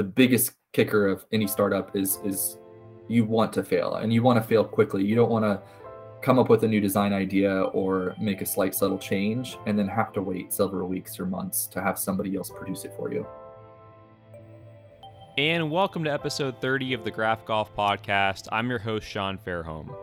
the 0.00 0.04
biggest 0.04 0.52
kicker 0.72 1.06
of 1.06 1.26
any 1.30 1.46
startup 1.46 1.94
is 1.94 2.20
is 2.24 2.56
you 3.08 3.22
want 3.22 3.52
to 3.52 3.62
fail 3.62 3.96
and 3.96 4.10
you 4.10 4.22
want 4.22 4.42
to 4.42 4.48
fail 4.48 4.64
quickly. 4.64 5.04
You 5.04 5.14
don't 5.14 5.28
want 5.28 5.44
to 5.44 5.60
come 6.22 6.38
up 6.38 6.48
with 6.48 6.64
a 6.64 6.66
new 6.66 6.80
design 6.80 7.12
idea 7.12 7.64
or 7.64 8.14
make 8.18 8.40
a 8.40 8.46
slight 8.46 8.74
subtle 8.74 8.96
change 8.96 9.58
and 9.66 9.78
then 9.78 9.86
have 9.88 10.10
to 10.14 10.22
wait 10.22 10.54
several 10.54 10.88
weeks 10.88 11.20
or 11.20 11.26
months 11.26 11.66
to 11.66 11.82
have 11.82 11.98
somebody 11.98 12.34
else 12.34 12.48
produce 12.48 12.86
it 12.86 12.94
for 12.96 13.12
you. 13.12 13.26
And 15.36 15.70
welcome 15.70 16.02
to 16.04 16.10
episode 16.10 16.58
30 16.62 16.94
of 16.94 17.04
the 17.04 17.10
Graff 17.10 17.44
Golf 17.44 17.76
Podcast. 17.76 18.48
I'm 18.50 18.70
your 18.70 18.78
host, 18.78 19.06
Sean 19.06 19.36
Fairholm. 19.36 19.94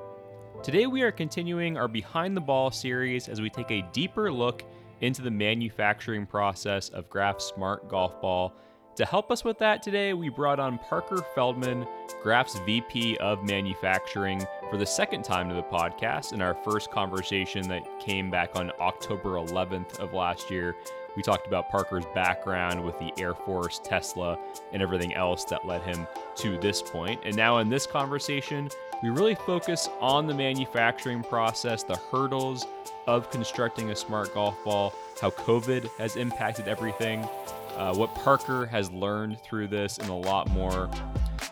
Today 0.62 0.86
we 0.86 1.02
are 1.02 1.12
continuing 1.12 1.76
our 1.76 1.88
Behind 1.88 2.38
the 2.38 2.42
Ball 2.42 2.70
series 2.70 3.30
as 3.30 3.42
we 3.42 3.50
take 3.50 3.72
a 3.72 3.82
deeper 3.94 4.32
look 4.32 4.64
into 5.02 5.24
the 5.24 5.32
manufacturing 5.32 6.28
process 6.28 6.90
of 6.90 7.10
Graff's 7.10 7.46
Smart 7.46 7.90
Golf 7.90 8.22
Ball 8.22 8.54
to 8.98 9.06
help 9.06 9.32
us 9.32 9.44
with 9.44 9.60
that 9.60 9.84
today, 9.84 10.14
we 10.14 10.28
brought 10.28 10.60
on 10.60 10.80
Parker 10.80 11.24
Feldmann, 11.36 11.88
Graff's 12.24 12.58
VP 12.60 13.18
of 13.18 13.44
Manufacturing, 13.44 14.44
for 14.72 14.78
the 14.78 14.88
second 14.88 15.24
time 15.24 15.48
to 15.50 15.56
the 15.56 15.62
podcast 15.62 16.34
in 16.34 16.42
our 16.42 16.56
first 16.56 16.90
conversation 16.90 17.68
that 17.68 18.00
came 18.00 18.32
back 18.32 18.56
on 18.56 18.72
October 18.80 19.34
11th 19.34 20.00
of 20.00 20.14
last 20.14 20.50
year. 20.50 20.76
We 21.16 21.22
talked 21.22 21.46
about 21.46 21.70
Parker's 21.70 22.06
background 22.16 22.84
with 22.84 22.98
the 22.98 23.14
Air 23.20 23.36
Force, 23.36 23.80
Tesla, 23.84 24.40
and 24.74 24.82
everything 24.82 25.14
else 25.14 25.46
that 25.46 25.66
led 25.66 25.84
him 25.84 26.08
to 26.38 26.58
this 26.58 26.82
point. 26.82 27.22
And 27.24 27.36
now 27.36 27.60
in 27.60 27.70
this 27.70 27.86
conversation, 27.86 28.70
we 29.04 29.10
really 29.10 29.36
focus 29.36 29.90
on 30.02 30.26
the 30.26 30.34
manufacturing 30.34 31.24
process, 31.24 31.84
the 31.84 31.98
hurdles 32.12 32.66
of 33.06 33.30
constructing 33.30 33.92
a 33.92 33.96
smart 33.96 34.34
golf 34.34 34.56
ball, 34.64 34.94
how 35.22 35.30
COVID 35.30 35.90
has 35.98 36.16
impacted 36.16 36.68
everything, 36.68 37.28
uh, 37.76 37.94
what 37.94 38.14
Parker 38.16 38.66
has 38.66 38.92
learned 38.92 39.40
through 39.42 39.68
this, 39.68 39.98
and 40.00 40.10
a 40.10 40.14
lot 40.14 40.50
more. 40.50 40.90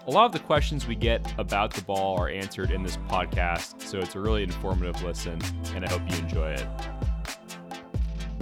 A 0.08 0.12
lot 0.12 0.26
of 0.26 0.31
the 0.31 0.39
questions 0.39 0.88
we 0.88 0.95
get 0.95 1.34
about 1.38 1.72
the 1.72 1.81
ball 1.84 2.20
are 2.20 2.30
answered 2.30 2.72
in 2.72 2.81
this 2.81 2.97
podcast, 2.97 3.81
so 3.81 4.00
it's 4.00 4.16
a 4.16 4.19
really 4.19 4.44
informative 4.44 5.02
listen, 5.03 5.39
and 5.75 5.86
I 5.86 5.89
hope 5.89 6.02
you 6.12 6.17
enjoy 6.17 6.52
it. 6.52 6.67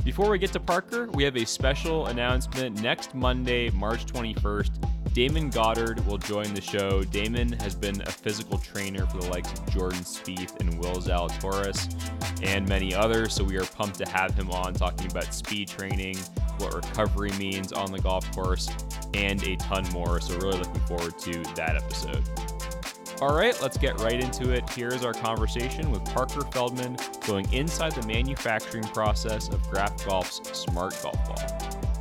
Before 0.04 0.30
we 0.30 0.38
get 0.38 0.52
to 0.52 0.60
Parker, 0.60 1.10
we 1.14 1.24
have 1.24 1.38
a 1.38 1.46
special 1.46 2.08
announcement 2.08 2.82
next 2.82 3.16
Monday, 3.16 3.70
March 3.70 4.06
21st. 4.06 4.73
Damon 5.14 5.52
Goddard 5.52 6.04
will 6.08 6.18
join 6.18 6.56
the 6.56 6.62
show. 6.62 7.04
Damon 7.04 7.52
has 7.60 7.76
been 7.76 8.02
a 8.02 8.12
physical 8.12 8.58
trainer 8.58 9.06
for 9.06 9.18
the 9.18 9.30
likes 9.30 9.52
of 9.54 9.70
Jordan 9.70 10.00
Spieth 10.00 10.60
and 10.60 10.80
Will 10.80 10.96
Zalatoris 10.96 11.94
and 12.42 12.68
many 12.68 12.96
others, 12.96 13.34
so 13.34 13.44
we 13.44 13.56
are 13.58 13.66
pumped 13.66 14.00
to 14.00 14.10
have 14.10 14.34
him 14.34 14.50
on 14.50 14.74
talking 14.74 15.10
about 15.12 15.32
speed 15.32 15.68
training, 15.68 16.18
what 16.58 16.74
recovery 16.74 17.32
means 17.34 17.72
on 17.72 17.92
the 17.92 18.00
golf 18.00 18.30
course, 18.32 18.70
and 19.14 19.42
a 19.44 19.56
ton 19.58 19.88
more. 19.94 20.20
So, 20.20 20.36
really 20.38 20.58
looking 20.58 20.82
forward 20.82 21.20
to 21.20 21.44
that 21.56 21.76
episode. 21.76 22.28
All 23.22 23.36
right, 23.38 23.56
let's 23.62 23.78
get 23.78 24.00
right 24.02 24.20
into 24.20 24.52
it. 24.52 24.68
Here's 24.72 25.06
our 25.06 25.14
conversation 25.14 25.92
with 25.92 26.04
Parker 26.06 26.42
Feldmann 26.42 26.98
going 27.28 27.52
inside 27.54 27.94
the 27.94 28.06
manufacturing 28.08 28.84
process 28.86 29.48
of 29.50 29.62
Graff 29.70 30.04
Golf's 30.08 30.42
Smart 30.58 30.98
Golf 31.04 31.24
Ball. 31.28 31.93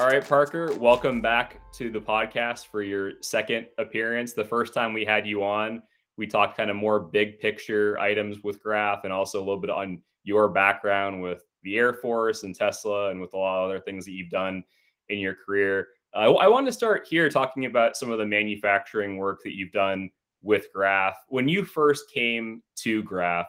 All 0.00 0.08
right, 0.08 0.26
Parker, 0.26 0.74
welcome 0.74 1.20
back 1.20 1.60
to 1.74 1.88
the 1.88 2.00
podcast 2.00 2.66
for 2.66 2.82
your 2.82 3.12
second 3.22 3.68
appearance. 3.78 4.32
The 4.32 4.44
first 4.44 4.74
time 4.74 4.92
we 4.92 5.04
had 5.04 5.24
you 5.24 5.44
on, 5.44 5.84
we 6.16 6.26
talked 6.26 6.56
kind 6.56 6.68
of 6.68 6.74
more 6.74 6.98
big 6.98 7.38
picture 7.38 7.96
items 8.00 8.42
with 8.42 8.60
Graff 8.60 9.04
and 9.04 9.12
also 9.12 9.38
a 9.38 9.44
little 9.44 9.60
bit 9.60 9.70
on 9.70 10.02
your 10.24 10.48
background 10.48 11.22
with 11.22 11.44
the 11.62 11.76
Air 11.78 11.92
Force 11.92 12.42
and 12.42 12.56
Tesla 12.56 13.10
and 13.10 13.20
with 13.20 13.34
a 13.34 13.36
lot 13.36 13.62
of 13.62 13.70
other 13.70 13.78
things 13.78 14.04
that 14.04 14.10
you've 14.10 14.30
done 14.30 14.64
in 15.10 15.20
your 15.20 15.36
career. 15.36 15.86
Uh, 16.12 16.34
I 16.34 16.48
want 16.48 16.66
to 16.66 16.72
start 16.72 17.06
here 17.08 17.30
talking 17.30 17.66
about 17.66 17.96
some 17.96 18.10
of 18.10 18.18
the 18.18 18.26
manufacturing 18.26 19.16
work 19.16 19.44
that 19.44 19.54
you've 19.56 19.72
done 19.72 20.10
with 20.42 20.72
Graff. 20.74 21.14
When 21.28 21.46
you 21.46 21.64
first 21.64 22.10
came 22.10 22.64
to 22.78 23.04
Graff, 23.04 23.46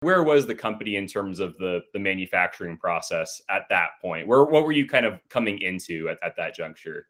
where 0.00 0.22
was 0.22 0.46
the 0.46 0.54
company 0.54 0.96
in 0.96 1.06
terms 1.06 1.40
of 1.40 1.56
the 1.58 1.80
the 1.92 1.98
manufacturing 1.98 2.76
process 2.76 3.40
at 3.48 3.62
that 3.70 3.90
point? 4.00 4.26
Where 4.26 4.44
what 4.44 4.64
were 4.64 4.72
you 4.72 4.86
kind 4.86 5.06
of 5.06 5.20
coming 5.28 5.60
into 5.60 6.08
at, 6.08 6.18
at 6.22 6.36
that 6.36 6.54
juncture? 6.54 7.08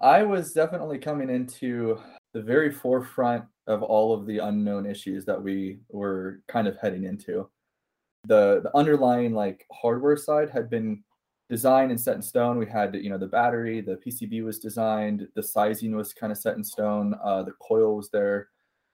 I 0.00 0.22
was 0.22 0.52
definitely 0.52 0.98
coming 0.98 1.30
into 1.30 2.00
the 2.32 2.42
very 2.42 2.70
forefront 2.70 3.44
of 3.66 3.82
all 3.82 4.14
of 4.14 4.26
the 4.26 4.38
unknown 4.38 4.86
issues 4.86 5.24
that 5.24 5.42
we 5.42 5.80
were 5.88 6.40
kind 6.48 6.68
of 6.68 6.76
heading 6.76 7.04
into. 7.04 7.48
The 8.26 8.60
the 8.62 8.76
underlying 8.76 9.32
like 9.32 9.66
hardware 9.72 10.16
side 10.16 10.50
had 10.50 10.68
been 10.68 11.04
designed 11.48 11.90
and 11.90 12.00
set 12.00 12.16
in 12.16 12.22
stone. 12.22 12.58
We 12.58 12.66
had 12.66 12.94
you 12.94 13.10
know 13.10 13.18
the 13.18 13.26
battery, 13.26 13.80
the 13.80 13.96
PCB 13.96 14.44
was 14.44 14.58
designed, 14.58 15.28
the 15.34 15.42
sizing 15.42 15.94
was 15.94 16.12
kind 16.12 16.32
of 16.32 16.38
set 16.38 16.56
in 16.56 16.64
stone, 16.64 17.14
uh, 17.22 17.44
the 17.44 17.54
coil 17.60 17.96
was 17.96 18.10
there 18.10 18.48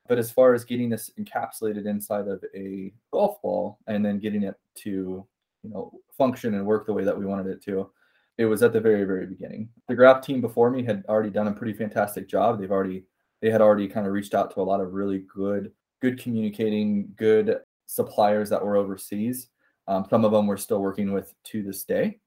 but 0.09 0.19
as 0.19 0.31
far 0.31 0.55
as 0.55 0.65
getting 0.65 0.91
this 0.91 1.11
encapsulated 1.19 1.87
inside 1.87 2.29
of 2.29 2.45
a 2.55 2.93
golf 3.11 3.41
ball 3.43 3.79
and 3.87 4.05
then 4.05 4.19
getting 4.19 4.43
it 4.43 4.55
to, 4.77 5.27
you 5.63 5.71
know, 5.71 5.93
function 6.17 6.55
and 6.55 6.67
work 6.67 6.87
the 6.87 6.93
way 6.93 7.05
that 7.05 7.19
we 7.19 7.25
wanted 7.25 7.47
it 7.47 7.63
to, 7.65 7.91
it 8.37 8.45
was 8.45 8.63
at 8.63 8.73
the 8.73 8.81
very, 8.81 9.05
very 9.05 9.27
beginning. 9.27 9.69
The 9.89 9.95
Graff 9.95 10.25
team 10.25 10.41
before 10.41 10.71
me 10.71 10.83
had 10.83 11.05
already 11.09 11.31
done 11.31 11.49
a 11.49 11.53
pretty 11.53 11.73
fantastic 11.73 12.29
job. 12.29 12.59
They've 12.59 12.71
already 12.71 13.05
they 13.41 13.51
had 13.51 13.61
already 13.61 13.89
kind 13.89 14.07
of 14.07 14.13
reached 14.13 14.35
out 14.35 14.55
to 14.55 14.61
a 14.61 14.63
lot 14.63 14.81
of 14.81 14.95
really 14.95 15.25
good, 15.35 15.71
good 16.01 16.19
communicating, 16.19 17.13
good 17.17 17.59
suppliers 17.87 18.49
that 18.51 18.65
were 18.65 18.77
overseas. 18.77 19.49
Um, 19.87 20.07
some 20.09 20.25
of 20.25 20.33
them 20.33 20.47
we're 20.47 20.57
still 20.57 20.81
working 20.81 21.13
with 21.13 21.35
to 21.45 21.63
this 21.63 21.85
day. 21.85 22.21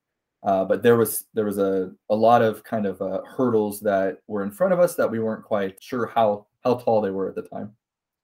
Uh, 0.44 0.64
but 0.64 0.84
there 0.84 0.96
was 0.96 1.26
there 1.34 1.46
was 1.46 1.58
a, 1.58 1.92
a 2.10 2.16
lot 2.16 2.42
of 2.42 2.64
kind 2.64 2.86
of 2.86 3.02
uh, 3.02 3.22
hurdles 3.24 3.80
that 3.82 4.20
were 4.28 4.44
in 4.44 4.52
front 4.52 4.74
of 4.74 4.80
us 4.80 4.96
that 4.96 5.10
we 5.10 5.20
weren't 5.20 5.44
quite 5.44 5.82
sure 5.82 6.06
how 6.06 6.46
how 6.68 6.76
tall 6.76 7.02
they 7.02 7.12
were 7.12 7.30
at 7.30 7.36
the 7.36 7.42
time. 7.44 7.72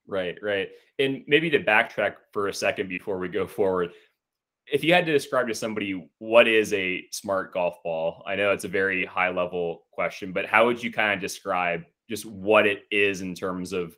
Right, 0.06 0.36
right. 0.42 0.68
And 0.98 1.22
maybe 1.26 1.48
to 1.50 1.60
backtrack 1.60 2.16
for 2.32 2.48
a 2.48 2.54
second 2.54 2.88
before 2.88 3.18
we 3.18 3.28
go 3.28 3.46
forward, 3.46 3.92
if 4.66 4.84
you 4.84 4.92
had 4.92 5.06
to 5.06 5.12
describe 5.12 5.48
to 5.48 5.54
somebody 5.54 6.08
what 6.18 6.46
is 6.48 6.72
a 6.72 7.04
smart 7.10 7.52
golf 7.52 7.82
ball, 7.82 8.22
I 8.26 8.36
know 8.36 8.52
it's 8.52 8.64
a 8.64 8.68
very 8.68 9.04
high 9.04 9.30
level 9.30 9.84
question, 9.92 10.32
but 10.32 10.46
how 10.46 10.66
would 10.66 10.82
you 10.82 10.92
kind 10.92 11.12
of 11.12 11.20
describe 11.20 11.84
just 12.08 12.26
what 12.26 12.66
it 12.66 12.84
is 12.90 13.20
in 13.20 13.34
terms 13.34 13.72
of 13.72 13.96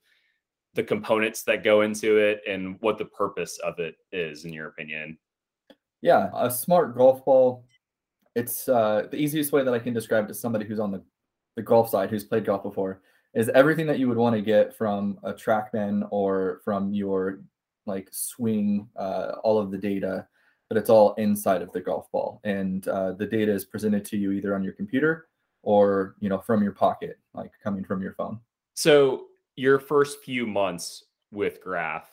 the 0.74 0.82
components 0.82 1.42
that 1.44 1.64
go 1.64 1.82
into 1.82 2.18
it 2.18 2.40
and 2.48 2.76
what 2.80 2.98
the 2.98 3.04
purpose 3.04 3.58
of 3.64 3.78
it 3.78 3.96
is, 4.12 4.44
in 4.44 4.52
your 4.52 4.68
opinion? 4.68 5.18
Yeah, 6.02 6.30
a 6.34 6.50
smart 6.50 6.96
golf 6.96 7.24
ball. 7.24 7.64
It's 8.34 8.68
uh, 8.68 9.06
the 9.10 9.16
easiest 9.16 9.52
way 9.52 9.64
that 9.64 9.74
I 9.74 9.78
can 9.78 9.94
describe 9.94 10.28
to 10.28 10.34
somebody 10.34 10.66
who's 10.66 10.78
on 10.78 10.92
the, 10.92 11.02
the 11.56 11.62
golf 11.62 11.88
side, 11.88 12.10
who's 12.10 12.24
played 12.24 12.44
golf 12.44 12.62
before, 12.62 13.00
is 13.36 13.50
everything 13.50 13.86
that 13.86 13.98
you 13.98 14.08
would 14.08 14.16
want 14.16 14.34
to 14.34 14.40
get 14.40 14.74
from 14.74 15.18
a 15.22 15.32
TrackMan 15.32 16.08
or 16.10 16.62
from 16.64 16.92
your 16.92 17.40
like 17.84 18.08
swing, 18.10 18.88
uh, 18.96 19.32
all 19.44 19.58
of 19.58 19.70
the 19.70 19.78
data, 19.78 20.26
but 20.68 20.78
it's 20.78 20.90
all 20.90 21.12
inside 21.14 21.62
of 21.62 21.70
the 21.72 21.80
golf 21.80 22.10
ball, 22.10 22.40
and 22.42 22.88
uh, 22.88 23.12
the 23.12 23.26
data 23.26 23.52
is 23.52 23.64
presented 23.64 24.04
to 24.06 24.16
you 24.16 24.32
either 24.32 24.54
on 24.54 24.64
your 24.64 24.72
computer 24.72 25.28
or 25.62 26.16
you 26.18 26.28
know 26.28 26.38
from 26.38 26.62
your 26.62 26.72
pocket, 26.72 27.18
like 27.34 27.52
coming 27.62 27.84
from 27.84 28.02
your 28.02 28.14
phone. 28.14 28.40
So 28.74 29.26
your 29.54 29.78
first 29.78 30.24
few 30.24 30.46
months 30.46 31.04
with 31.30 31.62
Graff, 31.62 32.08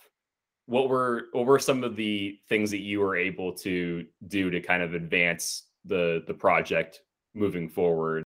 what 0.65 0.89
were 0.89 1.27
what 1.31 1.45
were 1.45 1.57
some 1.57 1.85
of 1.85 1.95
the 1.95 2.37
things 2.49 2.69
that 2.71 2.81
you 2.81 2.99
were 2.99 3.15
able 3.15 3.53
to 3.53 4.05
do 4.27 4.49
to 4.51 4.59
kind 4.59 4.83
of 4.83 4.93
advance 4.93 5.63
the 5.85 6.23
the 6.27 6.33
project 6.33 6.99
moving 7.33 7.69
forward? 7.69 8.23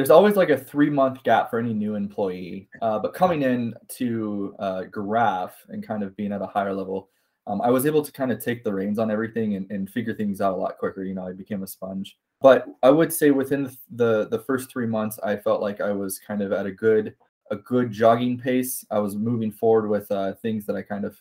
There's 0.00 0.08
always 0.08 0.34
like 0.34 0.48
a 0.48 0.56
three 0.56 0.88
month 0.88 1.22
gap 1.24 1.50
for 1.50 1.58
any 1.58 1.74
new 1.74 1.94
employee. 1.94 2.70
Uh, 2.80 2.98
but 2.98 3.12
coming 3.12 3.42
in 3.42 3.74
to 3.88 4.56
uh, 4.58 4.84
Graff 4.84 5.54
and 5.68 5.86
kind 5.86 6.02
of 6.02 6.16
being 6.16 6.32
at 6.32 6.40
a 6.40 6.46
higher 6.46 6.72
level, 6.72 7.10
um, 7.46 7.60
I 7.60 7.68
was 7.68 7.84
able 7.84 8.00
to 8.00 8.10
kind 8.10 8.32
of 8.32 8.42
take 8.42 8.64
the 8.64 8.72
reins 8.72 8.98
on 8.98 9.10
everything 9.10 9.56
and, 9.56 9.70
and 9.70 9.90
figure 9.90 10.14
things 10.14 10.40
out 10.40 10.54
a 10.54 10.56
lot 10.56 10.78
quicker. 10.78 11.04
You 11.04 11.12
know, 11.12 11.28
I 11.28 11.34
became 11.34 11.62
a 11.62 11.66
sponge. 11.66 12.16
But 12.40 12.64
I 12.82 12.88
would 12.88 13.12
say 13.12 13.30
within 13.30 13.70
the 13.94 14.26
the 14.28 14.38
first 14.38 14.70
three 14.70 14.86
months, 14.86 15.18
I 15.22 15.36
felt 15.36 15.60
like 15.60 15.82
I 15.82 15.92
was 15.92 16.18
kind 16.18 16.40
of 16.40 16.50
at 16.50 16.64
a 16.64 16.72
good 16.72 17.14
a 17.50 17.56
good 17.56 17.92
jogging 17.92 18.38
pace. 18.38 18.82
I 18.90 19.00
was 19.00 19.16
moving 19.16 19.52
forward 19.52 19.90
with 19.90 20.10
uh, 20.10 20.32
things 20.36 20.64
that 20.64 20.76
I 20.76 20.80
kind 20.80 21.04
of 21.04 21.20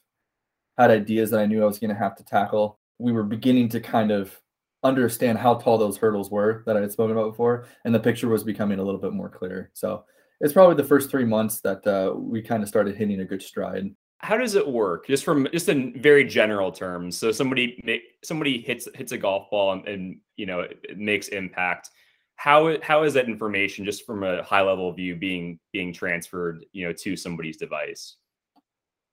had 0.77 0.89
ideas 0.89 1.31
that 1.31 1.41
I 1.41 1.47
knew 1.47 1.63
I 1.63 1.67
was 1.67 1.79
going 1.79 1.93
to 1.93 1.99
have 1.99 2.15
to 2.15 2.23
tackle. 2.23 2.79
We 2.97 3.11
were 3.11 3.23
beginning 3.23 3.67
to 3.71 3.81
kind 3.81 4.11
of 4.11 4.39
understand 4.83 5.37
how 5.37 5.55
tall 5.55 5.77
those 5.77 5.97
hurdles 5.97 6.31
were 6.31 6.63
that 6.65 6.77
I 6.77 6.81
had 6.81 6.91
spoken 6.91 7.17
about 7.17 7.31
before, 7.31 7.67
and 7.85 7.93
the 7.93 7.99
picture 7.99 8.27
was 8.27 8.43
becoming 8.43 8.79
a 8.79 8.83
little 8.83 8.99
bit 8.99 9.13
more 9.13 9.29
clear. 9.29 9.71
So 9.73 10.05
it's 10.39 10.53
probably 10.53 10.75
the 10.75 10.87
first 10.87 11.09
three 11.09 11.25
months 11.25 11.59
that 11.61 11.85
uh, 11.85 12.15
we 12.15 12.41
kind 12.41 12.63
of 12.63 12.69
started 12.69 12.95
hitting 12.95 13.19
a 13.19 13.25
good 13.25 13.41
stride. 13.41 13.93
How 14.19 14.37
does 14.37 14.55
it 14.55 14.67
work? 14.67 15.07
Just 15.07 15.23
from 15.23 15.47
just 15.51 15.69
in 15.69 16.01
very 16.01 16.25
general 16.25 16.71
terms. 16.71 17.17
So 17.17 17.31
somebody 17.31 17.79
make, 17.83 18.01
somebody 18.23 18.61
hits 18.61 18.87
hits 18.95 19.11
a 19.11 19.17
golf 19.17 19.49
ball 19.49 19.73
and, 19.73 19.87
and 19.87 20.19
you 20.35 20.45
know 20.45 20.61
it, 20.61 20.77
it 20.83 20.97
makes 20.97 21.29
impact. 21.29 21.89
How 22.35 22.77
how 22.81 23.03
is 23.03 23.13
that 23.13 23.27
information 23.27 23.85
just 23.85 24.05
from 24.05 24.23
a 24.23 24.43
high 24.43 24.61
level 24.61 24.91
view 24.91 25.15
being 25.15 25.59
being 25.71 25.93
transferred 25.93 26.65
you 26.73 26.85
know 26.85 26.93
to 26.93 27.15
somebody's 27.15 27.57
device? 27.57 28.15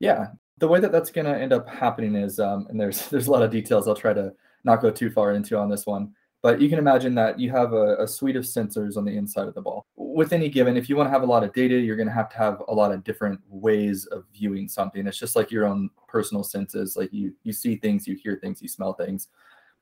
Yeah, 0.01 0.27
the 0.59 0.69
way 0.69 0.81
that 0.81 0.93
that's 0.93 1.11
going 1.11 1.27
to 1.27 1.37
end 1.37 1.53
up 1.53 1.69
happening 1.69 2.15
is, 2.15 2.41
um, 2.41 2.67
and 2.69 2.81
there's 2.81 3.07
there's 3.11 3.29
a 3.29 3.31
lot 3.31 3.43
of 3.43 3.51
details. 3.51 3.87
I'll 3.87 3.95
try 3.95 4.13
to 4.13 4.33
not 4.67 4.83
go 4.83 4.91
too 4.91 5.11
far 5.11 5.33
into 5.33 5.57
on 5.57 5.71
this 5.71 5.87
one. 5.87 6.13
But 6.43 6.61
you 6.61 6.69
can 6.69 6.79
imagine 6.79 7.15
that 7.15 7.41
you 7.41 7.51
have 7.51 7.73
a, 7.73 7.97
a, 7.97 8.07
suite 8.07 8.37
of 8.37 8.45
sensors 8.45 8.97
on 8.97 9.05
the 9.05 9.17
inside 9.17 9.49
of 9.49 9.55
the 9.55 9.63
ball. 9.63 9.87
With 9.97 10.33
any 10.33 10.49
given, 10.49 10.77
if 10.77 10.89
you 10.89 10.95
want 10.95 11.09
to 11.09 11.11
have 11.11 11.23
a 11.23 11.27
lot 11.27 11.43
of 11.43 11.53
data, 11.53 11.75
you're 11.77 11.97
going 11.97 12.09
to 12.09 12.15
have 12.15 12.29
to 12.29 12.37
have 12.37 12.63
a 12.69 12.75
lot 12.75 12.93
of 12.93 13.03
different 13.03 13.41
ways 13.49 14.07
of 14.07 14.25
viewing 14.33 14.69
something. 14.69 15.07
It's 15.07 15.19
just 15.19 15.35
like 15.35 15.51
your 15.51 15.67
own 15.67 15.91
personal 16.07 16.45
senses. 16.45 16.95
Like 16.97 17.13
you, 17.13 17.33
you 17.43 17.53
see 17.53 17.77
things, 17.77 18.07
you 18.07 18.15
hear 18.23 18.39
things, 18.41 18.63
you 18.63 18.69
smell 18.69 18.93
things, 18.93 19.29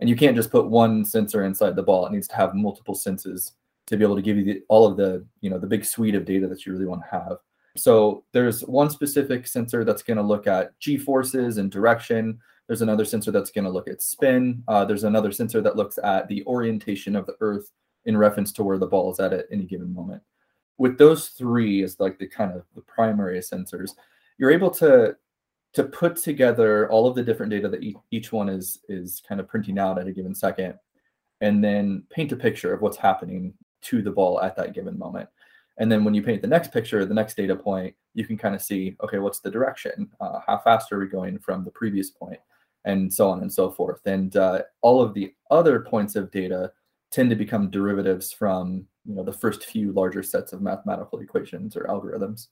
and 0.01 0.09
you 0.09 0.17
can't 0.17 0.37
just 0.37 0.51
put 0.51 0.71
one 0.71 1.05
sensor 1.05 1.45
inside 1.45 1.77
the 1.77 1.83
ball. 1.83 2.07
It 2.07 2.13
needs 2.13 2.29
to 2.29 2.37
have 2.37 2.55
multiple 2.55 2.95
senses 2.95 3.53
to 3.87 3.97
be 3.99 4.05
able 4.05 4.17
to 4.17 4.23
give 4.23 4.39
you 4.39 4.45
the, 4.45 4.63
all 4.69 4.87
of 4.87 4.97
the, 4.97 5.27
you 5.41 5.51
know, 5.51 5.59
the 5.59 5.67
big 5.67 5.85
suite 5.85 6.15
of 6.15 6.25
data 6.25 6.47
that 6.49 6.65
you 6.65 6.73
really 6.73 6.87
want 6.87 7.03
to 7.03 7.11
have. 7.11 7.37
So 7.77 8.25
there's 8.33 8.61
one 8.63 8.89
specific 8.89 9.47
sensor 9.47 9.85
that's 9.85 10.03
going 10.03 10.17
to 10.17 10.23
look 10.23 10.47
at 10.47 10.79
g 10.79 10.97
forces 10.97 11.59
and 11.59 11.71
direction 11.71 12.39
there's 12.66 12.82
another 12.82 13.05
sensor 13.05 13.31
that's 13.31 13.50
going 13.50 13.64
to 13.64 13.70
look 13.70 13.88
at 13.88 14.02
spin. 14.02 14.62
Uh, 14.69 14.84
there's 14.84 15.05
another 15.05 15.32
sensor 15.32 15.61
that 15.61 15.76
looks 15.76 15.99
at 16.02 16.28
the 16.28 16.44
orientation 16.46 17.14
of 17.14 17.26
the 17.26 17.37
Earth 17.40 17.70
in 18.06 18.16
reference 18.16 18.52
to 18.52 18.64
where 18.64 18.78
the 18.78 18.87
ball 18.87 19.12
is 19.12 19.20
at 19.20 19.32
at 19.32 19.46
any 19.50 19.64
given 19.64 19.93
moment. 19.93 20.22
With 20.78 20.99
those 20.99 21.28
three 21.28 21.82
as 21.82 22.00
like 22.00 22.19
the 22.19 22.26
kind 22.26 22.52
of 22.52 22.64
the 22.75 22.81
primary 22.82 23.38
sensors, 23.40 23.93
you're 24.38 24.50
able 24.50 24.70
to 24.72 25.16
to 25.75 25.84
put 25.84 26.16
together 26.16 26.88
all 26.90 27.08
of 27.08 27.16
the 27.16 27.22
different 27.22 27.50
data 27.50 27.69
that 27.69 27.82
each, 28.11 28.32
one 28.32 28.49
is 28.49 28.81
is 28.88 29.22
kind 29.28 29.40
of 29.40 29.49
printing 29.49 29.78
out 29.78 29.99
at 29.99 30.06
a 30.06 30.12
given 30.12 30.34
second, 30.34 30.75
and 31.40 31.62
then 31.62 32.05
paint 32.11 32.32
a 32.32 32.37
picture 32.37 32.72
of 32.72 32.81
what's 32.81 32.96
happening 32.96 33.55
to 33.82 34.00
the 34.02 34.11
ball 34.11 34.40
at 34.40 34.56
that 34.56 34.75
given 34.75 34.99
moment. 34.99 35.28
And 35.78 35.90
then 35.90 36.05
when 36.05 36.14
you 36.14 36.22
paint 36.22 36.40
the 36.40 36.49
next 36.49 36.72
picture, 36.72 37.05
the 37.05 37.14
next 37.14 37.37
data 37.37 37.56
point, 37.56 37.94
you 38.14 38.25
can 38.25 38.38
kind 38.38 38.55
of 38.55 38.62
see, 38.62 38.96
okay, 39.02 39.19
what's 39.19 39.40
the 39.40 39.50
direction? 39.50 40.08
Uh, 40.20 40.38
how 40.46 40.58
fast 40.58 40.93
are 40.93 40.99
we 41.00 41.06
going 41.06 41.38
from 41.40 41.64
the 41.64 41.70
previous 41.70 42.11
point? 42.11 42.38
And 42.85 43.13
so 43.13 43.29
on 43.29 43.41
and 43.41 43.53
so 43.53 43.71
forth. 43.71 44.01
And 44.07 44.37
uh, 44.37 44.63
all 44.83 45.01
of 45.01 45.15
the 45.15 45.33
other 45.51 45.81
points 45.81 46.17
of 46.17 46.31
data 46.31 46.73
tend 47.11 47.31
to 47.31 47.37
become 47.37 47.71
derivatives 47.71 48.33
from 48.33 48.87
you 49.05 49.15
know 49.15 49.23
the 49.23 49.33
first 49.33 49.65
few 49.65 49.93
larger 49.93 50.23
sets 50.23 50.53
of 50.53 50.63
mathematical 50.63 51.21
equations 51.21 51.77
or 51.77 51.85
algorithms. 51.85 52.49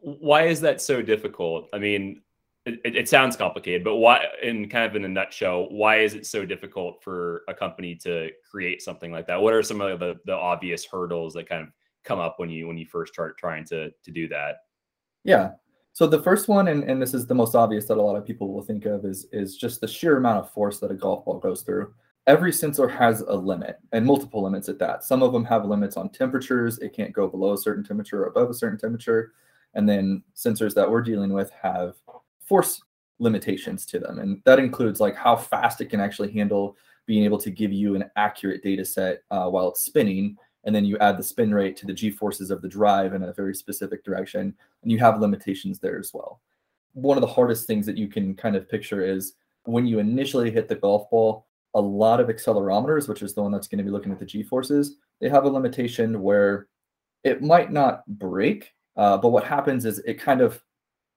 Why 0.00 0.46
is 0.46 0.60
that 0.60 0.82
so 0.82 1.00
difficult? 1.00 1.68
I 1.72 1.78
mean, 1.78 2.20
it, 2.66 2.80
it, 2.84 3.08
sounds 3.08 3.36
complicated, 3.36 3.84
but 3.84 3.96
why, 3.96 4.26
in 4.42 4.68
kind 4.68 4.84
of 4.86 4.96
in 4.96 5.04
a 5.04 5.08
nutshell, 5.08 5.68
why 5.70 6.00
is 6.00 6.14
it 6.14 6.26
so 6.26 6.44
difficult 6.44 7.02
for 7.02 7.42
a 7.48 7.54
company 7.54 7.94
to 7.96 8.30
create 8.50 8.82
something 8.82 9.12
like 9.12 9.26
that? 9.26 9.40
What 9.40 9.52
are 9.54 9.62
some 9.62 9.80
of 9.80 10.00
the, 10.00 10.16
the 10.24 10.34
obvious 10.34 10.84
hurdles 10.84 11.34
that 11.34 11.48
kind 11.48 11.62
of 11.62 11.68
come 12.04 12.18
up 12.18 12.38
when 12.38 12.50
you 12.50 12.66
when 12.66 12.78
you 12.78 12.86
first 12.86 13.12
start 13.12 13.38
trying 13.38 13.64
to 13.66 13.90
to 13.90 14.10
do 14.10 14.28
that? 14.28 14.56
Yeah, 15.24 15.52
so 15.94 16.08
the 16.08 16.22
first 16.22 16.48
one, 16.48 16.68
and, 16.68 16.82
and 16.82 17.00
this 17.00 17.14
is 17.14 17.24
the 17.24 17.36
most 17.36 17.54
obvious 17.54 17.86
that 17.86 17.98
a 17.98 18.02
lot 18.02 18.16
of 18.16 18.26
people 18.26 18.52
will 18.52 18.62
think 18.62 18.84
of, 18.84 19.04
is, 19.04 19.26
is 19.30 19.56
just 19.56 19.80
the 19.80 19.86
sheer 19.86 20.16
amount 20.16 20.38
of 20.38 20.50
force 20.50 20.80
that 20.80 20.90
a 20.90 20.94
golf 20.94 21.24
ball 21.24 21.38
goes 21.38 21.62
through. 21.62 21.94
Every 22.26 22.52
sensor 22.52 22.88
has 22.88 23.20
a 23.20 23.32
limit 23.32 23.78
and 23.92 24.04
multiple 24.04 24.42
limits 24.42 24.68
at 24.68 24.80
that. 24.80 25.04
Some 25.04 25.22
of 25.22 25.32
them 25.32 25.44
have 25.44 25.66
limits 25.66 25.96
on 25.96 26.08
temperatures. 26.08 26.78
It 26.78 26.96
can't 26.96 27.12
go 27.12 27.28
below 27.28 27.52
a 27.52 27.58
certain 27.58 27.84
temperature 27.84 28.24
or 28.24 28.26
above 28.26 28.50
a 28.50 28.54
certain 28.54 28.78
temperature. 28.78 29.34
And 29.74 29.88
then 29.88 30.24
sensors 30.34 30.74
that 30.74 30.90
we're 30.90 31.00
dealing 31.00 31.32
with 31.32 31.52
have 31.62 31.94
force 32.40 32.82
limitations 33.20 33.86
to 33.86 34.00
them. 34.00 34.18
And 34.18 34.42
that 34.46 34.58
includes 34.58 34.98
like 34.98 35.14
how 35.14 35.36
fast 35.36 35.80
it 35.80 35.90
can 35.90 36.00
actually 36.00 36.32
handle 36.32 36.76
being 37.06 37.22
able 37.22 37.38
to 37.38 37.50
give 37.50 37.72
you 37.72 37.94
an 37.94 38.10
accurate 38.16 38.64
data 38.64 38.84
set 38.84 39.22
uh, 39.30 39.48
while 39.48 39.68
it's 39.68 39.82
spinning 39.82 40.36
and 40.64 40.74
then 40.74 40.84
you 40.84 40.98
add 40.98 41.16
the 41.16 41.22
spin 41.22 41.52
rate 41.54 41.76
to 41.76 41.86
the 41.86 41.92
g 41.92 42.10
forces 42.10 42.50
of 42.50 42.62
the 42.62 42.68
drive 42.68 43.14
in 43.14 43.22
a 43.22 43.32
very 43.32 43.54
specific 43.54 44.04
direction 44.04 44.54
and 44.82 44.92
you 44.92 44.98
have 44.98 45.20
limitations 45.20 45.78
there 45.78 45.98
as 45.98 46.12
well. 46.12 46.40
One 46.92 47.16
of 47.16 47.22
the 47.22 47.26
hardest 47.26 47.66
things 47.66 47.86
that 47.86 47.98
you 47.98 48.08
can 48.08 48.34
kind 48.34 48.56
of 48.56 48.68
picture 48.68 49.04
is 49.04 49.34
when 49.64 49.86
you 49.86 49.98
initially 49.98 50.50
hit 50.50 50.68
the 50.68 50.74
golf 50.74 51.10
ball 51.10 51.46
a 51.74 51.80
lot 51.80 52.20
of 52.20 52.28
accelerometers 52.28 53.08
which 53.08 53.22
is 53.22 53.34
the 53.34 53.42
one 53.42 53.52
that's 53.52 53.68
going 53.68 53.78
to 53.78 53.84
be 53.84 53.90
looking 53.90 54.12
at 54.12 54.18
the 54.18 54.26
g 54.26 54.42
forces 54.42 54.96
they 55.20 55.28
have 55.28 55.44
a 55.44 55.48
limitation 55.48 56.22
where 56.22 56.68
it 57.24 57.42
might 57.42 57.72
not 57.72 58.06
break 58.06 58.72
uh, 58.96 59.16
but 59.16 59.30
what 59.30 59.44
happens 59.44 59.84
is 59.84 59.98
it 60.00 60.14
kind 60.14 60.40
of 60.40 60.62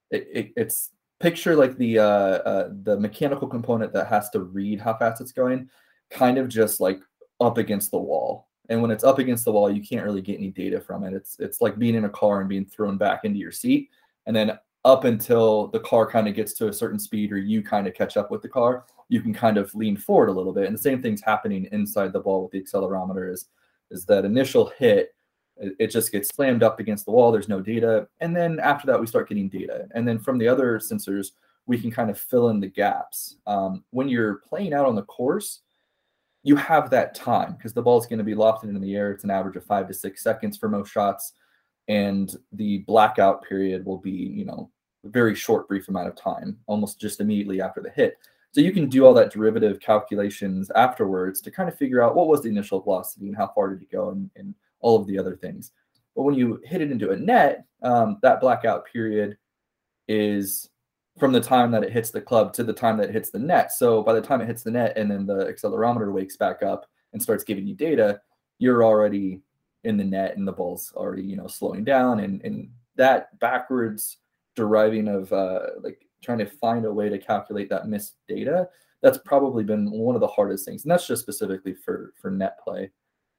it, 0.09 0.27
it, 0.33 0.53
it's 0.55 0.91
picture 1.19 1.55
like 1.55 1.77
the 1.77 1.99
uh, 1.99 2.03
uh, 2.03 2.69
the 2.83 2.99
mechanical 2.99 3.47
component 3.47 3.93
that 3.93 4.07
has 4.07 4.29
to 4.29 4.41
read 4.41 4.79
how 4.79 4.93
fast 4.93 5.21
it's 5.21 5.31
going 5.31 5.69
kind 6.09 6.37
of 6.37 6.47
just 6.47 6.79
like 6.79 6.99
up 7.39 7.57
against 7.57 7.91
the 7.91 7.97
wall 7.97 8.47
and 8.69 8.81
when 8.81 8.91
it's 8.91 9.03
up 9.03 9.19
against 9.19 9.45
the 9.45 9.51
wall 9.51 9.71
you 9.71 9.81
can't 9.81 10.05
really 10.05 10.21
get 10.21 10.37
any 10.37 10.49
data 10.49 10.79
from 10.79 11.03
it. 11.03 11.13
It's 11.13 11.39
it's 11.39 11.61
like 11.61 11.79
being 11.79 11.95
in 11.95 12.05
a 12.05 12.09
car 12.09 12.39
and 12.39 12.49
being 12.49 12.65
thrown 12.65 12.97
back 12.97 13.23
into 13.23 13.39
your 13.39 13.51
seat. 13.51 13.89
And 14.25 14.35
then 14.35 14.57
up 14.85 15.03
until 15.03 15.67
the 15.67 15.79
car 15.81 16.09
kind 16.09 16.27
of 16.27 16.35
gets 16.35 16.53
to 16.53 16.67
a 16.67 16.73
certain 16.73 16.99
speed 16.99 17.31
or 17.31 17.37
you 17.37 17.61
kind 17.61 17.87
of 17.87 17.93
catch 17.93 18.17
up 18.17 18.31
with 18.31 18.41
the 18.41 18.49
car 18.49 18.85
you 19.09 19.21
can 19.21 19.33
kind 19.33 19.57
of 19.57 19.73
lean 19.73 19.95
forward 19.95 20.29
a 20.29 20.33
little 20.33 20.53
bit. 20.53 20.65
And 20.65 20.75
the 20.75 20.81
same 20.81 21.01
thing's 21.01 21.21
happening 21.21 21.67
inside 21.71 22.11
the 22.11 22.19
ball 22.19 22.43
with 22.43 22.51
the 22.51 22.61
accelerometer 22.61 23.31
is 23.31 23.47
is 23.89 24.05
that 24.05 24.25
initial 24.25 24.71
hit 24.77 25.13
it 25.59 25.87
just 25.87 26.11
gets 26.11 26.29
slammed 26.29 26.61
up 26.61 26.79
against 26.79 27.05
the 27.05 27.11
wall. 27.11 27.31
There's 27.31 27.49
no 27.49 27.59
data. 27.59 28.07
And 28.21 28.35
then 28.35 28.59
after 28.59 28.85
that 28.87 28.99
we 28.99 29.07
start 29.07 29.27
getting 29.27 29.49
data. 29.49 29.87
And 29.95 30.07
then 30.07 30.19
from 30.19 30.37
the 30.37 30.47
other 30.47 30.79
sensors 30.79 31.31
we 31.65 31.79
can 31.79 31.91
kind 31.91 32.09
of 32.09 32.17
fill 32.17 32.49
in 32.49 32.59
the 32.59 32.67
gaps. 32.67 33.37
Um, 33.45 33.83
when 33.89 34.07
you're 34.07 34.35
playing 34.35 34.73
out 34.73 34.85
on 34.85 34.95
the 34.95 35.03
course 35.03 35.61
you 36.47 36.55
have 36.55 36.89
that 36.89 37.13
time 37.13 37.55
because 37.55 37.73
the 37.73 37.81
ball 37.81 37.99
is 37.99 38.05
going 38.05 38.19
to 38.19 38.23
be 38.23 38.33
lofted 38.33 38.69
into 38.69 38.79
the 38.79 38.95
air. 38.95 39.11
It's 39.11 39.25
an 39.25 39.29
average 39.29 39.57
of 39.57 39.65
five 39.65 39.85
to 39.89 39.93
six 39.93 40.23
seconds 40.23 40.57
for 40.57 40.69
most 40.69 40.89
shots. 40.89 41.33
And 41.89 42.33
the 42.53 42.79
blackout 42.79 43.43
period 43.43 43.85
will 43.85 43.97
be, 43.97 44.11
you 44.11 44.45
know, 44.45 44.71
a 45.05 45.09
very 45.09 45.35
short, 45.35 45.67
brief 45.67 45.89
amount 45.89 46.07
of 46.07 46.15
time, 46.15 46.57
almost 46.65 47.01
just 47.01 47.19
immediately 47.19 47.59
after 47.59 47.81
the 47.81 47.89
hit. 47.89 48.17
So 48.53 48.61
you 48.61 48.71
can 48.71 48.87
do 48.87 49.05
all 49.05 49.13
that 49.15 49.29
derivative 49.29 49.81
calculations 49.81 50.71
afterwards 50.73 51.41
to 51.41 51.51
kind 51.51 51.67
of 51.67 51.77
figure 51.77 52.01
out 52.01 52.15
what 52.15 52.29
was 52.29 52.41
the 52.43 52.49
initial 52.49 52.79
velocity 52.79 53.27
and 53.27 53.35
how 53.35 53.51
far 53.53 53.73
did 53.73 53.81
it 53.81 53.91
go 53.91 54.11
and, 54.11 54.29
and 54.37 54.55
all 54.79 54.95
of 54.95 55.05
the 55.05 55.19
other 55.19 55.35
things. 55.35 55.73
But 56.15 56.23
when 56.23 56.35
you 56.35 56.61
hit 56.63 56.79
it 56.79 56.91
into 56.91 57.11
a 57.11 57.17
net, 57.17 57.65
um, 57.83 58.19
that 58.21 58.39
blackout 58.39 58.85
period 58.85 59.37
is 60.07 60.69
from 61.17 61.31
the 61.31 61.41
time 61.41 61.71
that 61.71 61.83
it 61.83 61.91
hits 61.91 62.11
the 62.11 62.21
club 62.21 62.53
to 62.53 62.63
the 62.63 62.73
time 62.73 62.97
that 62.97 63.09
it 63.09 63.13
hits 63.13 63.29
the 63.29 63.39
net. 63.39 63.71
So 63.71 64.03
by 64.03 64.13
the 64.13 64.21
time 64.21 64.41
it 64.41 64.47
hits 64.47 64.63
the 64.63 64.71
net 64.71 64.97
and 64.97 65.09
then 65.09 65.25
the 65.25 65.45
accelerometer 65.45 66.11
wakes 66.11 66.37
back 66.37 66.61
up 66.61 66.85
and 67.13 67.21
starts 67.21 67.43
giving 67.43 67.67
you 67.67 67.75
data, 67.75 68.21
you're 68.59 68.83
already 68.83 69.41
in 69.83 69.97
the 69.97 70.03
net 70.03 70.37
and 70.37 70.47
the 70.47 70.51
ball's 70.51 70.93
already, 70.95 71.23
you 71.23 71.35
know, 71.35 71.47
slowing 71.47 71.83
down 71.83 72.19
and 72.19 72.41
and 72.43 72.69
that 72.95 73.37
backwards 73.39 74.17
deriving 74.55 75.07
of 75.07 75.31
uh 75.31 75.59
like 75.81 75.99
trying 76.21 76.39
to 76.39 76.45
find 76.45 76.85
a 76.85 76.93
way 76.93 77.09
to 77.09 77.17
calculate 77.17 77.69
that 77.69 77.87
missed 77.87 78.15
data, 78.27 78.67
that's 79.01 79.19
probably 79.19 79.63
been 79.63 79.89
one 79.91 80.15
of 80.15 80.21
the 80.21 80.27
hardest 80.27 80.65
things. 80.65 80.83
And 80.83 80.91
that's 80.91 81.07
just 81.07 81.21
specifically 81.21 81.73
for 81.73 82.13
for 82.19 82.31
net 82.31 82.59
play. 82.63 82.91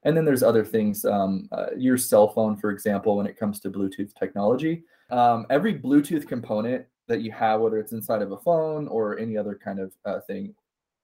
And 0.04 0.16
then 0.16 0.24
there's 0.24 0.44
other 0.44 0.64
things. 0.64 1.04
Um, 1.04 1.48
uh, 1.50 1.66
your 1.76 1.98
cell 1.98 2.28
phone, 2.28 2.56
for 2.56 2.70
example, 2.70 3.16
when 3.16 3.26
it 3.26 3.36
comes 3.36 3.58
to 3.60 3.70
Bluetooth 3.70 4.14
technology, 4.14 4.84
um, 5.10 5.44
every 5.50 5.74
Bluetooth 5.74 6.26
component 6.26 6.86
that 7.08 7.22
you 7.22 7.32
have, 7.32 7.60
whether 7.60 7.79
it's 7.79 7.93
inside 7.93 8.22
of 8.22 8.32
a 8.32 8.38
phone 8.38 8.86
or 8.88 9.19
any 9.19 9.36
other 9.36 9.58
kind 9.62 9.81
of 9.81 9.93
uh, 10.05 10.20
thing, 10.20 10.55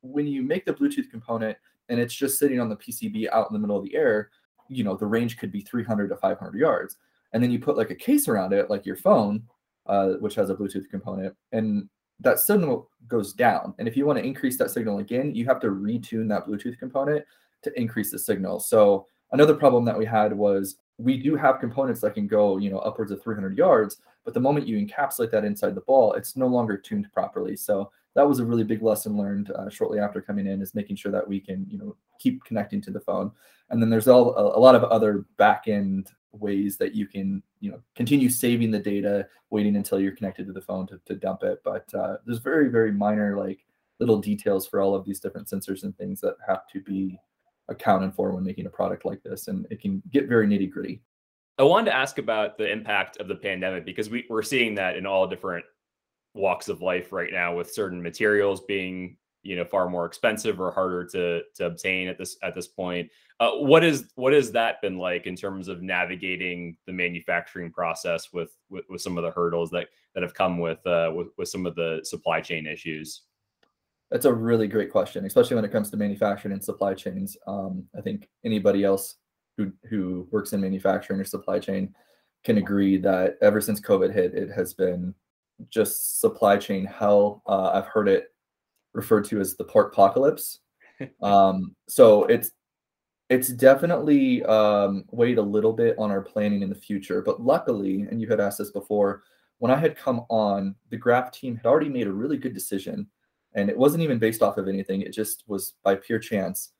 when 0.03 0.27
you 0.27 0.43
make 0.43 0.65
the 0.65 0.73
Bluetooth 0.73 1.11
component 1.11 1.57
and 1.89 1.99
it's 1.99 2.15
just 2.15 2.39
sitting 2.39 2.61
on 2.61 2.69
the 2.69 2.77
PCB 2.77 3.29
out 3.31 3.49
in 3.51 3.55
the 3.55 3.59
middle 3.59 3.77
of 3.77 3.85
the 3.85 3.95
air, 3.95 4.31
you 4.69 4.85
know, 4.85 4.97
the 4.97 5.07
range 5.07 5.39
could 5.39 5.51
be 5.51 5.61
300 5.61 6.09
to 6.09 6.17
500 6.17 6.59
yards. 6.59 6.97
And 7.33 7.43
then 7.43 7.51
you 7.51 7.59
put 7.59 7.77
like 7.77 7.91
a 7.91 7.95
case 7.95 8.29
around 8.29 8.53
it, 8.53 8.71
like 8.71 8.87
your 8.87 8.97
phone, 8.97 9.43
uh, 9.87 10.11
which 10.21 10.35
has 10.37 10.51
a 10.51 10.55
Bluetooth 10.55 10.89
component, 10.89 11.35
and 11.53 11.89
that 12.21 12.39
signal 12.39 12.89
goes 13.09 13.33
down. 13.33 13.75
And 13.79 13.89
if 13.89 13.97
you 13.97 14.07
want 14.07 14.19
to 14.19 14.25
increase 14.25 14.57
that 14.59 14.71
signal 14.71 14.99
again, 14.99 15.35
you 15.35 15.45
have 15.47 15.61
to 15.61 15.69
retune 15.69 16.29
that 16.29 16.47
Bluetooth 16.47 16.79
component 16.79 17.25
to 17.63 17.81
increase 17.81 18.11
the 18.11 18.19
signal. 18.19 18.61
So 18.61 19.07
another 19.33 19.55
problem 19.55 19.85
that 19.87 19.99
we 19.99 20.07
had 20.07 20.33
was 20.33 20.77
we 20.99 21.19
do 21.19 21.35
have 21.37 21.61
components 21.61 22.01
that 22.03 22.15
can 22.15 22.27
go, 22.27 22.59
you 22.59 22.71
know, 22.71 22.79
upwards 22.79 23.11
of 23.11 23.23
300 23.23 23.59
yards, 23.59 23.99
but 24.25 24.35
the 24.35 24.41
moment 24.41 24.67
you 24.67 24.79
encapsulate 24.79 25.31
that 25.31 25.45
inside 25.45 25.75
the 25.75 25.83
ball, 25.83 26.15
it's 26.15 26.37
no 26.37 26.47
longer 26.47 26.77
tuned 26.77 27.13
properly. 27.13 27.57
So 27.57 27.91
that 28.15 28.27
was 28.27 28.39
a 28.39 28.45
really 28.45 28.65
big 28.65 28.83
lesson 28.83 29.17
learned 29.17 29.51
uh, 29.51 29.69
shortly 29.69 29.99
after 29.99 30.21
coming 30.21 30.47
in 30.47 30.63
is 30.63 30.75
making 30.75 30.97
sure 30.97 31.13
that 31.13 31.27
we 31.27 31.41
can, 31.41 31.67
you 31.69 31.79
know, 31.79 31.97
keep 32.19 32.45
connecting 32.45 32.81
to 32.83 32.91
the 32.91 33.01
phone. 33.01 33.31
And 33.71 33.83
then 33.83 33.91
there's 33.91 34.09
all, 34.09 34.35
a, 34.37 34.59
a 34.59 34.61
lot 34.61 34.75
of 34.75 34.85
other 34.85 35.27
back 35.37 35.65
end 35.67 36.11
ways 36.33 36.77
that 36.79 36.95
you 36.95 37.07
can, 37.07 37.43
you 37.61 37.71
know, 37.71 37.81
continue 37.95 38.29
saving 38.29 38.71
the 38.71 38.79
data, 38.79 39.27
waiting 39.51 39.77
until 39.77 40.01
you're 40.01 40.17
connected 40.17 40.47
to 40.47 40.53
the 40.53 40.61
phone 40.61 40.87
to, 40.87 41.01
to 41.07 41.15
dump 41.15 41.43
it. 41.43 41.61
But 41.65 41.93
uh, 41.95 42.17
there's 42.25 42.39
very, 42.39 42.69
very 42.69 42.93
minor, 42.93 43.37
like 43.39 43.65
little 44.01 44.19
details 44.19 44.67
for 44.67 44.81
all 44.81 44.95
of 44.95 45.05
these 45.05 45.21
different 45.21 45.49
sensors 45.49 45.83
and 45.83 45.97
things 45.97 46.21
that 46.21 46.37
have 46.47 46.67
to 46.73 46.81
be 46.81 47.19
accounted 47.69 48.15
for 48.15 48.33
when 48.33 48.45
making 48.45 48.67
a 48.67 48.71
product 48.71 49.05
like 49.05 49.23
this, 49.23 49.49
and 49.49 49.67
it 49.71 49.81
can 49.81 50.03
get 50.13 50.29
very 50.29 50.47
nitty 50.47 50.71
gritty. 50.71 51.01
I 51.59 51.63
wanted 51.63 51.87
to 51.87 51.97
ask 51.97 52.19
about 52.19 52.59
the 52.59 52.71
impact 52.71 53.19
of 53.19 53.29
the 53.29 53.37
pandemic 53.37 53.85
because 53.85 54.11
we, 54.11 54.25
we're 54.29 54.43
seeing 54.43 54.75
that 54.75 54.97
in 54.97 55.07
all 55.07 55.27
different 55.27 55.65
walks 56.35 56.69
of 56.69 56.83
life 56.83 57.13
right 57.13 57.33
now, 57.33 57.55
with 57.55 57.73
certain 57.73 58.03
materials 58.03 58.63
being 58.63 59.17
you 59.45 59.57
know 59.57 59.65
far 59.65 59.89
more 59.89 60.07
expensive 60.07 60.59
or 60.61 60.73
harder 60.73 61.05
to 61.05 61.43
to 61.55 61.67
obtain 61.67 62.09
at 62.09 62.19
this 62.19 62.37
at 62.43 62.55
this 62.55 62.67
point. 62.67 63.09
Uh, 63.41 63.51
what 63.53 63.85
is 63.85 64.11
what 64.17 64.33
has 64.33 64.51
that 64.53 64.81
been 64.81 64.97
like 64.99 65.27
in 65.27 65.37
terms 65.37 65.69
of 65.69 65.83
navigating 65.83 66.77
the 66.87 66.93
manufacturing 66.93 67.71
process 67.71 68.33
with 68.33 68.57
with, 68.71 68.85
with 68.89 69.01
some 69.01 69.17
of 69.17 69.23
the 69.23 69.31
hurdles 69.31 69.71
that 69.71 69.89
that 70.15 70.23
have 70.23 70.35
come 70.35 70.59
with 70.59 70.85
uh, 70.87 71.13
with 71.15 71.29
with 71.39 71.49
some 71.49 71.67
of 71.67 71.75
the 71.77 72.01
supply 72.03 72.41
chain 72.41 72.67
issues? 72.67 73.23
That's 74.11 74.27
a 74.27 74.33
really 74.33 74.69
great 74.69 74.91
question, 74.91 75.25
especially 75.25 75.57
when 75.57 75.65
it 75.65 75.73
comes 75.73 75.91
to 75.91 75.97
manufacturing 75.97 76.53
and 76.53 76.63
supply 76.63 76.95
chains. 76.95 77.37
Um, 77.47 77.85
I 77.97 78.01
think 78.01 78.29
anybody 78.45 78.85
else 78.85 79.17
who 79.57 79.73
who 79.89 80.29
works 80.31 80.53
in 80.53 80.61
manufacturing 80.61 81.21
or 81.21 81.25
supply 81.25 81.59
chain 81.59 81.95
can 82.45 82.59
agree 82.59 82.97
that 82.99 83.37
ever 83.41 83.61
since 83.61 83.81
COVID 83.81 84.13
hit, 84.13 84.35
it 84.35 84.51
has 84.51 84.75
been 84.75 85.15
just 85.71 86.21
supply 86.21 86.57
chain 86.57 86.85
hell. 86.85 87.43
Uh, 87.47 87.71
I've 87.73 87.87
heard 87.87 88.09
it 88.09 88.33
referred 88.93 89.25
to 89.27 89.41
as 89.41 89.57
the 89.57 89.65
part 89.65 89.93
apocalypse. 89.93 90.61
um, 91.23 91.75
so 91.89 92.25
it's 92.25 92.53
it's 93.31 93.49
definitely 93.49 94.45
um, 94.45 95.05
weighed 95.11 95.39
a 95.39 95.43
little 95.43 95.73
bit 95.73 95.97
on 95.99 96.11
our 96.11 96.21
planning 96.21 96.63
in 96.63 96.69
the 96.69 96.75
future. 96.75 97.23
But 97.23 97.41
luckily, 97.41 98.03
and 98.03 98.21
you 98.21 98.29
had 98.29 98.41
asked 98.41 98.59
this 98.59 98.71
before, 98.71 99.23
when 99.59 99.73
I 99.73 99.77
had 99.77 99.97
come 99.97 100.27
on, 100.29 100.75
the 100.91 100.99
Graff 100.99 101.33
team 101.33 101.57
had 101.57 101.67
already 101.67 101.89
made 101.89 102.07
a 102.07 102.13
really 102.13 102.37
good 102.37 102.53
decision, 102.53 103.07
and 103.55 103.71
it 103.71 103.79
wasn't 103.79 104.03
even 104.03 104.19
based 104.19 104.43
off 104.43 104.59
of 104.59 104.69
anything. 104.69 105.01
It 105.01 105.13
just 105.13 105.45
was 105.47 105.75
by 105.83 105.95
pure 105.95 106.19
chance 106.19 106.73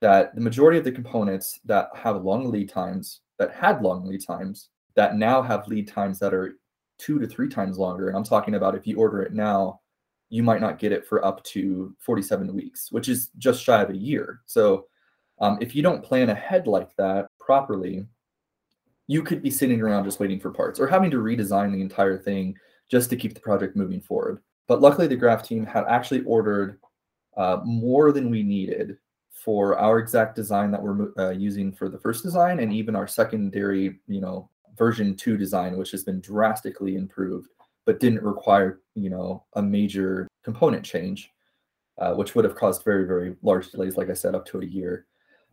that 0.00 0.34
the 0.34 0.40
majority 0.40 0.78
of 0.78 0.84
the 0.84 0.92
components 0.92 1.60
that 1.64 1.88
have 1.94 2.24
long 2.24 2.50
lead 2.50 2.68
times, 2.68 3.20
that 3.38 3.52
had 3.52 3.82
long 3.82 4.06
lead 4.06 4.24
times, 4.24 4.68
that 4.94 5.16
now 5.16 5.42
have 5.42 5.68
lead 5.68 5.88
times 5.88 6.18
that 6.18 6.34
are 6.34 6.58
two 6.98 7.18
to 7.18 7.26
three 7.26 7.48
times 7.48 7.78
longer. 7.78 8.08
And 8.08 8.16
I'm 8.16 8.24
talking 8.24 8.54
about 8.54 8.74
if 8.74 8.86
you 8.86 8.98
order 8.98 9.22
it 9.22 9.32
now, 9.32 9.80
you 10.28 10.42
might 10.42 10.60
not 10.60 10.78
get 10.78 10.92
it 10.92 11.06
for 11.06 11.24
up 11.24 11.42
to 11.44 11.94
47 12.00 12.54
weeks, 12.54 12.90
which 12.90 13.08
is 13.08 13.30
just 13.38 13.62
shy 13.62 13.82
of 13.82 13.90
a 13.90 13.96
year. 13.96 14.40
So 14.46 14.86
um, 15.40 15.58
if 15.60 15.74
you 15.74 15.82
don't 15.82 16.02
plan 16.02 16.30
ahead 16.30 16.66
like 16.66 16.94
that 16.96 17.28
properly, 17.38 18.06
you 19.06 19.22
could 19.22 19.42
be 19.42 19.50
sitting 19.50 19.80
around 19.80 20.04
just 20.04 20.18
waiting 20.18 20.40
for 20.40 20.50
parts 20.50 20.80
or 20.80 20.86
having 20.86 21.10
to 21.12 21.18
redesign 21.18 21.72
the 21.72 21.80
entire 21.80 22.18
thing 22.18 22.56
just 22.90 23.08
to 23.10 23.16
keep 23.16 23.34
the 23.34 23.40
project 23.40 23.76
moving 23.76 24.00
forward. 24.00 24.40
But 24.66 24.80
luckily, 24.80 25.06
the 25.06 25.16
Graff 25.16 25.46
team 25.46 25.64
had 25.64 25.84
actually 25.88 26.22
ordered 26.22 26.80
uh, 27.36 27.58
more 27.64 28.10
than 28.10 28.30
we 28.30 28.42
needed 28.42 28.96
for 29.46 29.78
our 29.78 30.00
exact 30.00 30.34
design 30.34 30.72
that 30.72 30.82
we're 30.82 31.12
uh, 31.18 31.30
using 31.30 31.72
for 31.72 31.88
the 31.88 31.96
first 31.96 32.24
design 32.24 32.58
and 32.58 32.72
even 32.72 32.96
our 32.96 33.06
secondary, 33.06 34.00
you 34.08 34.20
know, 34.20 34.50
version 34.76 35.14
two 35.14 35.36
design, 35.36 35.76
which 35.78 35.92
has 35.92 36.02
been 36.02 36.20
drastically 36.20 36.96
improved, 36.96 37.50
but 37.84 38.00
didn't 38.00 38.24
require, 38.24 38.80
you 38.96 39.08
know, 39.08 39.44
a 39.52 39.62
major 39.62 40.26
component 40.42 40.84
change, 40.84 41.30
uh, 41.98 42.12
which 42.14 42.34
would 42.34 42.44
have 42.44 42.56
caused 42.56 42.82
very, 42.82 43.06
very 43.06 43.36
large 43.42 43.70
delays, 43.70 43.96
like 43.96 44.10
I 44.10 44.14
said, 44.14 44.34
up 44.34 44.44
to 44.46 44.62
a 44.62 44.66
year. 44.66 45.06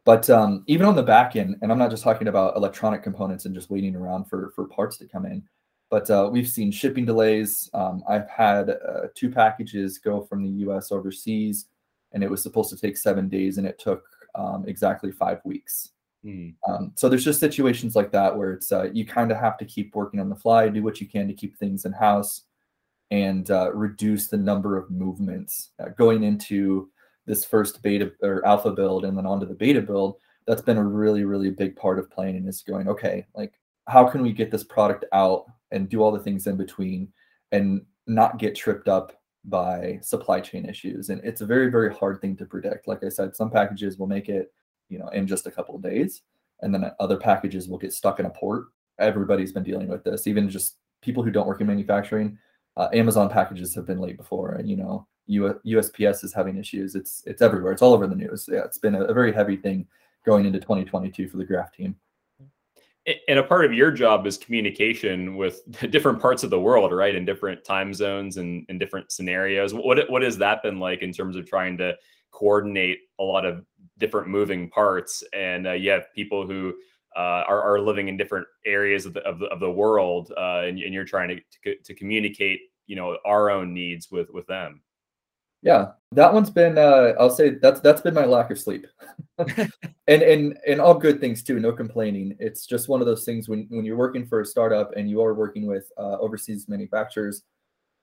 But 0.05 0.27
um, 0.27 0.63
even 0.65 0.87
on 0.87 0.95
the 0.95 1.03
back 1.03 1.35
end, 1.35 1.57
and 1.61 1.71
I'm 1.71 1.77
not 1.77 1.91
just 1.91 2.03
talking 2.03 2.29
about 2.29 2.57
electronic 2.57 3.03
components 3.03 3.45
and 3.45 3.53
just 3.53 3.69
waiting 3.69 3.95
around 3.95 4.25
for 4.25 4.53
for 4.55 4.67
parts 4.67 4.97
to 4.97 5.07
come 5.07 5.27
in, 5.27 5.43
but 5.91 6.09
uh, 6.09 6.27
we've 6.31 6.49
seen 6.49 6.71
shipping 6.71 7.05
delays. 7.05 7.69
Um, 7.75 8.03
I've 8.09 8.27
had 8.27 8.71
uh, 8.71 9.09
two 9.13 9.29
packages 9.29 9.99
go 9.99 10.23
from 10.23 10.41
the 10.41 10.49
U.S. 10.65 10.91
overseas, 10.91 11.67
and 12.13 12.23
it 12.23 12.29
was 12.29 12.41
supposed 12.43 12.69
to 12.69 12.77
take 12.77 12.97
seven 12.97 13.29
days, 13.29 13.57
and 13.57 13.67
it 13.67 13.79
took 13.79 14.03
um, 14.35 14.65
exactly 14.67 15.11
five 15.11 15.39
weeks. 15.43 15.89
Mm. 16.25 16.55
Um, 16.67 16.93
so 16.95 17.09
there's 17.09 17.25
just 17.25 17.39
situations 17.39 17.95
like 17.95 18.11
that 18.11 18.35
where 18.35 18.53
it's 18.53 18.71
uh, 18.71 18.89
you 18.93 19.05
kind 19.05 19.31
of 19.31 19.37
have 19.37 19.57
to 19.57 19.65
keep 19.65 19.95
working 19.95 20.19
on 20.19 20.29
the 20.29 20.35
fly, 20.35 20.69
do 20.69 20.83
what 20.83 21.01
you 21.01 21.07
can 21.07 21.27
to 21.27 21.33
keep 21.33 21.57
things 21.57 21.85
in 21.85 21.91
house, 21.91 22.43
and 23.11 23.51
uh, 23.51 23.71
reduce 23.73 24.27
the 24.27 24.37
number 24.37 24.77
of 24.77 24.89
movements 24.89 25.71
uh, 25.79 25.89
going 25.97 26.23
into 26.23 26.89
this 27.25 27.45
first 27.45 27.81
beta 27.81 28.11
or 28.21 28.45
alpha 28.45 28.71
build 28.71 29.05
and 29.05 29.17
then 29.17 29.25
onto 29.25 29.45
the 29.45 29.53
beta 29.53 29.81
build, 29.81 30.17
that's 30.45 30.61
been 30.61 30.77
a 30.77 30.83
really, 30.83 31.23
really 31.23 31.49
big 31.49 31.75
part 31.75 31.99
of 31.99 32.09
planning 32.11 32.47
is 32.47 32.61
going, 32.61 32.87
okay, 32.87 33.25
like 33.33 33.53
how 33.87 34.05
can 34.05 34.21
we 34.21 34.31
get 34.31 34.51
this 34.51 34.63
product 34.63 35.05
out 35.13 35.45
and 35.71 35.89
do 35.89 36.01
all 36.01 36.11
the 36.11 36.19
things 36.19 36.47
in 36.47 36.57
between 36.57 37.11
and 37.51 37.81
not 38.07 38.39
get 38.39 38.55
tripped 38.55 38.87
up 38.87 39.21
by 39.45 39.99
supply 40.01 40.39
chain 40.39 40.65
issues. 40.65 41.09
And 41.09 41.21
it's 41.23 41.41
a 41.41 41.45
very, 41.45 41.69
very 41.69 41.93
hard 41.93 42.21
thing 42.21 42.35
to 42.37 42.45
predict. 42.45 42.87
Like 42.87 43.03
I 43.03 43.09
said, 43.09 43.35
some 43.35 43.49
packages 43.49 43.97
will 43.97 44.07
make 44.07 44.29
it, 44.29 44.53
you 44.89 44.99
know, 44.99 45.09
in 45.09 45.27
just 45.27 45.47
a 45.47 45.51
couple 45.51 45.75
of 45.75 45.81
days. 45.81 46.21
And 46.61 46.73
then 46.73 46.89
other 46.99 47.17
packages 47.17 47.67
will 47.67 47.77
get 47.77 47.93
stuck 47.93 48.19
in 48.19 48.25
a 48.25 48.29
port. 48.29 48.67
Everybody's 48.99 49.51
been 49.51 49.63
dealing 49.63 49.89
with 49.89 50.03
this, 50.03 50.27
even 50.27 50.49
just 50.49 50.77
people 51.01 51.23
who 51.23 51.31
don't 51.31 51.47
work 51.47 51.61
in 51.61 51.67
manufacturing. 51.67 52.37
Uh, 52.77 52.87
Amazon 52.93 53.29
packages 53.29 53.75
have 53.75 53.85
been 53.85 53.99
late 53.99 54.17
before, 54.17 54.53
and 54.53 54.69
you 54.69 54.77
know, 54.77 55.07
USPS 55.29 56.23
is 56.23 56.33
having 56.33 56.57
issues. 56.57 56.95
It's 56.95 57.23
it's 57.25 57.41
everywhere. 57.41 57.71
It's 57.71 57.81
all 57.81 57.93
over 57.93 58.07
the 58.07 58.15
news. 58.15 58.47
Yeah, 58.51 58.63
it's 58.63 58.77
been 58.77 58.95
a, 58.95 59.03
a 59.03 59.13
very 59.13 59.31
heavy 59.31 59.57
thing 59.57 59.87
going 60.25 60.45
into 60.45 60.59
2022 60.59 61.27
for 61.27 61.37
the 61.37 61.45
Graff 61.45 61.71
team. 61.71 61.95
And 63.27 63.37
a 63.37 63.43
part 63.43 63.65
of 63.65 63.73
your 63.73 63.91
job 63.91 64.25
is 64.25 64.37
communication 64.37 65.35
with 65.35 65.61
different 65.91 66.21
parts 66.21 66.43
of 66.43 66.49
the 66.49 66.59
world, 66.59 66.93
right? 66.93 67.13
In 67.13 67.25
different 67.25 67.63
time 67.65 67.93
zones 67.93 68.37
and 68.37 68.65
in 68.69 68.77
different 68.77 69.11
scenarios. 69.11 69.73
What 69.73 70.09
what 70.09 70.21
has 70.21 70.37
that 70.37 70.63
been 70.63 70.79
like 70.79 71.01
in 71.01 71.11
terms 71.11 71.35
of 71.35 71.45
trying 71.45 71.77
to 71.79 71.95
coordinate 72.31 72.99
a 73.19 73.23
lot 73.23 73.45
of 73.45 73.65
different 73.97 74.29
moving 74.29 74.69
parts? 74.69 75.23
And 75.33 75.67
uh, 75.67 75.73
you 75.73 75.91
have 75.91 76.13
people 76.15 76.47
who 76.47 76.73
uh, 77.15 77.43
are, 77.47 77.61
are 77.61 77.79
living 77.79 78.07
in 78.07 78.17
different 78.17 78.47
areas 78.65 79.05
of 79.05 79.13
the 79.13 79.21
of 79.21 79.39
the, 79.39 79.45
of 79.47 79.59
the 79.59 79.69
world, 79.69 80.31
uh, 80.37 80.61
and, 80.65 80.79
and, 80.79 80.93
you're 80.93 81.05
trying 81.05 81.29
to, 81.29 81.39
to 81.63 81.75
to 81.83 81.93
communicate, 81.93 82.61
you 82.87 82.95
know, 82.95 83.17
our 83.25 83.51
own 83.51 83.73
needs 83.73 84.09
with 84.09 84.29
with 84.31 84.47
them. 84.47 84.81
Yeah, 85.63 85.91
that 86.11 86.33
one's 86.33 86.49
been 86.49 86.77
uh, 86.77 87.13
I'll 87.17 87.29
say 87.29 87.51
that's 87.51 87.79
that's 87.79 88.01
been 88.01 88.13
my 88.13 88.25
lack 88.25 88.51
of 88.51 88.59
sleep. 88.59 88.85
and 89.37 89.69
and 90.07 90.57
and 90.67 90.81
all 90.81 90.93
good 90.93 91.19
things 91.21 91.41
too, 91.41 91.59
no 91.59 91.71
complaining. 91.71 92.35
It's 92.39 92.67
just 92.67 92.89
one 92.89 92.99
of 92.99 93.07
those 93.07 93.23
things 93.23 93.47
when 93.47 93.67
when 93.69 93.85
you're 93.85 93.97
working 93.97 94.27
for 94.27 94.41
a 94.41 94.45
startup 94.45 94.91
and 94.95 95.09
you 95.09 95.23
are 95.23 95.33
working 95.33 95.65
with 95.65 95.89
uh, 95.97 96.17
overseas 96.19 96.67
manufacturers 96.67 97.43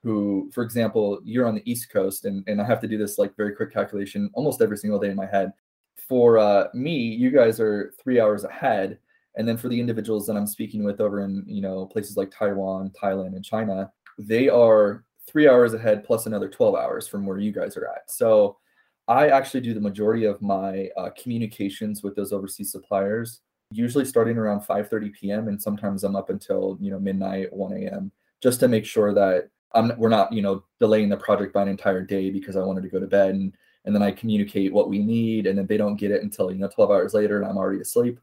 who 0.03 0.51
for 0.55 0.63
example, 0.65 1.21
you're 1.25 1.47
on 1.47 1.55
the 1.55 1.71
East 1.71 1.93
Coast 1.93 2.25
and 2.25 2.43
and 2.49 2.61
I 2.61 2.65
have 2.65 2.81
to 2.81 2.89
do 2.89 2.97
this 2.99 3.19
like 3.19 3.37
very 3.37 3.55
quick 3.55 3.73
calculation 3.73 4.31
almost 4.35 4.63
every 4.63 4.79
single 4.79 4.99
day 4.99 5.11
in 5.11 5.17
my 5.17 5.27
head. 5.27 5.53
For 6.09 6.39
uh, 6.39 6.69
me, 6.75 6.97
you 6.97 7.31
guys 7.31 7.61
are 7.61 7.93
3 8.03 8.21
hours 8.21 8.45
ahead 8.45 8.99
and 9.37 9.47
then 9.47 9.57
for 9.57 9.69
the 9.69 9.79
individuals 9.79 10.27
that 10.27 10.37
I'm 10.37 10.47
speaking 10.47 10.83
with 10.83 11.01
over 11.01 11.21
in, 11.21 11.45
you 11.47 11.61
know, 11.61 11.87
places 11.87 12.17
like 12.17 12.31
Taiwan, 12.31 12.91
Thailand 13.01 13.37
and 13.37 13.45
China, 13.45 13.93
they 14.19 14.49
are 14.49 15.05
three 15.31 15.49
hours 15.49 15.75
ahead 15.75 16.05
plus 16.05 16.27
another 16.27 16.49
12 16.49 16.75
hours 16.75 17.07
from 17.07 17.25
where 17.25 17.39
you 17.39 17.53
guys 17.53 17.77
are 17.77 17.87
at. 17.87 18.11
So 18.11 18.59
I 19.09 19.29
actually 19.29 19.61
do 19.61 19.75
the 19.75 19.81
majority 19.81 20.25
of 20.25 20.41
my 20.43 20.89
uh, 20.97 21.11
communications 21.21 22.03
with 22.03 22.15
those 22.15 22.33
overseas 22.33 22.71
suppliers, 22.73 23.41
usually 23.71 24.05
starting 24.05 24.37
around 24.37 24.61
5:30 24.61 25.13
p.m. 25.13 25.49
and 25.49 25.61
sometimes 25.61 26.05
I'm 26.05 26.17
up 26.17 26.31
until 26.31 26.79
you 26.81 26.91
know 26.91 26.99
midnight, 26.99 27.53
1 27.53 27.73
a.m. 27.73 28.13
just 28.43 28.61
to 28.61 28.69
make 28.69 28.85
sure 28.85 29.13
that 29.15 29.49
I'm 29.75 29.93
we're 29.99 30.09
not 30.09 30.33
you 30.33 30.43
know 30.43 30.65
delaying 30.79 31.09
the 31.09 31.17
project 31.17 31.53
by 31.53 31.63
an 31.63 31.69
entire 31.69 32.03
day 32.03 32.31
because 32.31 32.57
I 32.57 32.63
wanted 32.63 32.83
to 32.83 32.89
go 32.89 33.01
to 33.01 33.07
bed 33.07 33.35
and 33.35 33.53
and 33.85 33.95
then 33.95 34.03
I 34.03 34.11
communicate 34.13 34.73
what 34.73 34.91
we 34.91 34.99
need 34.99 35.47
and 35.47 35.59
then 35.59 35.67
they 35.67 35.77
don't 35.77 35.97
get 35.97 36.11
it 36.11 36.23
until 36.23 36.53
you 36.53 36.59
know 36.59 36.69
12 36.69 36.91
hours 36.91 37.15
later 37.15 37.37
and 37.37 37.47
I'm 37.47 37.57
already 37.57 37.81
asleep. 37.81 38.21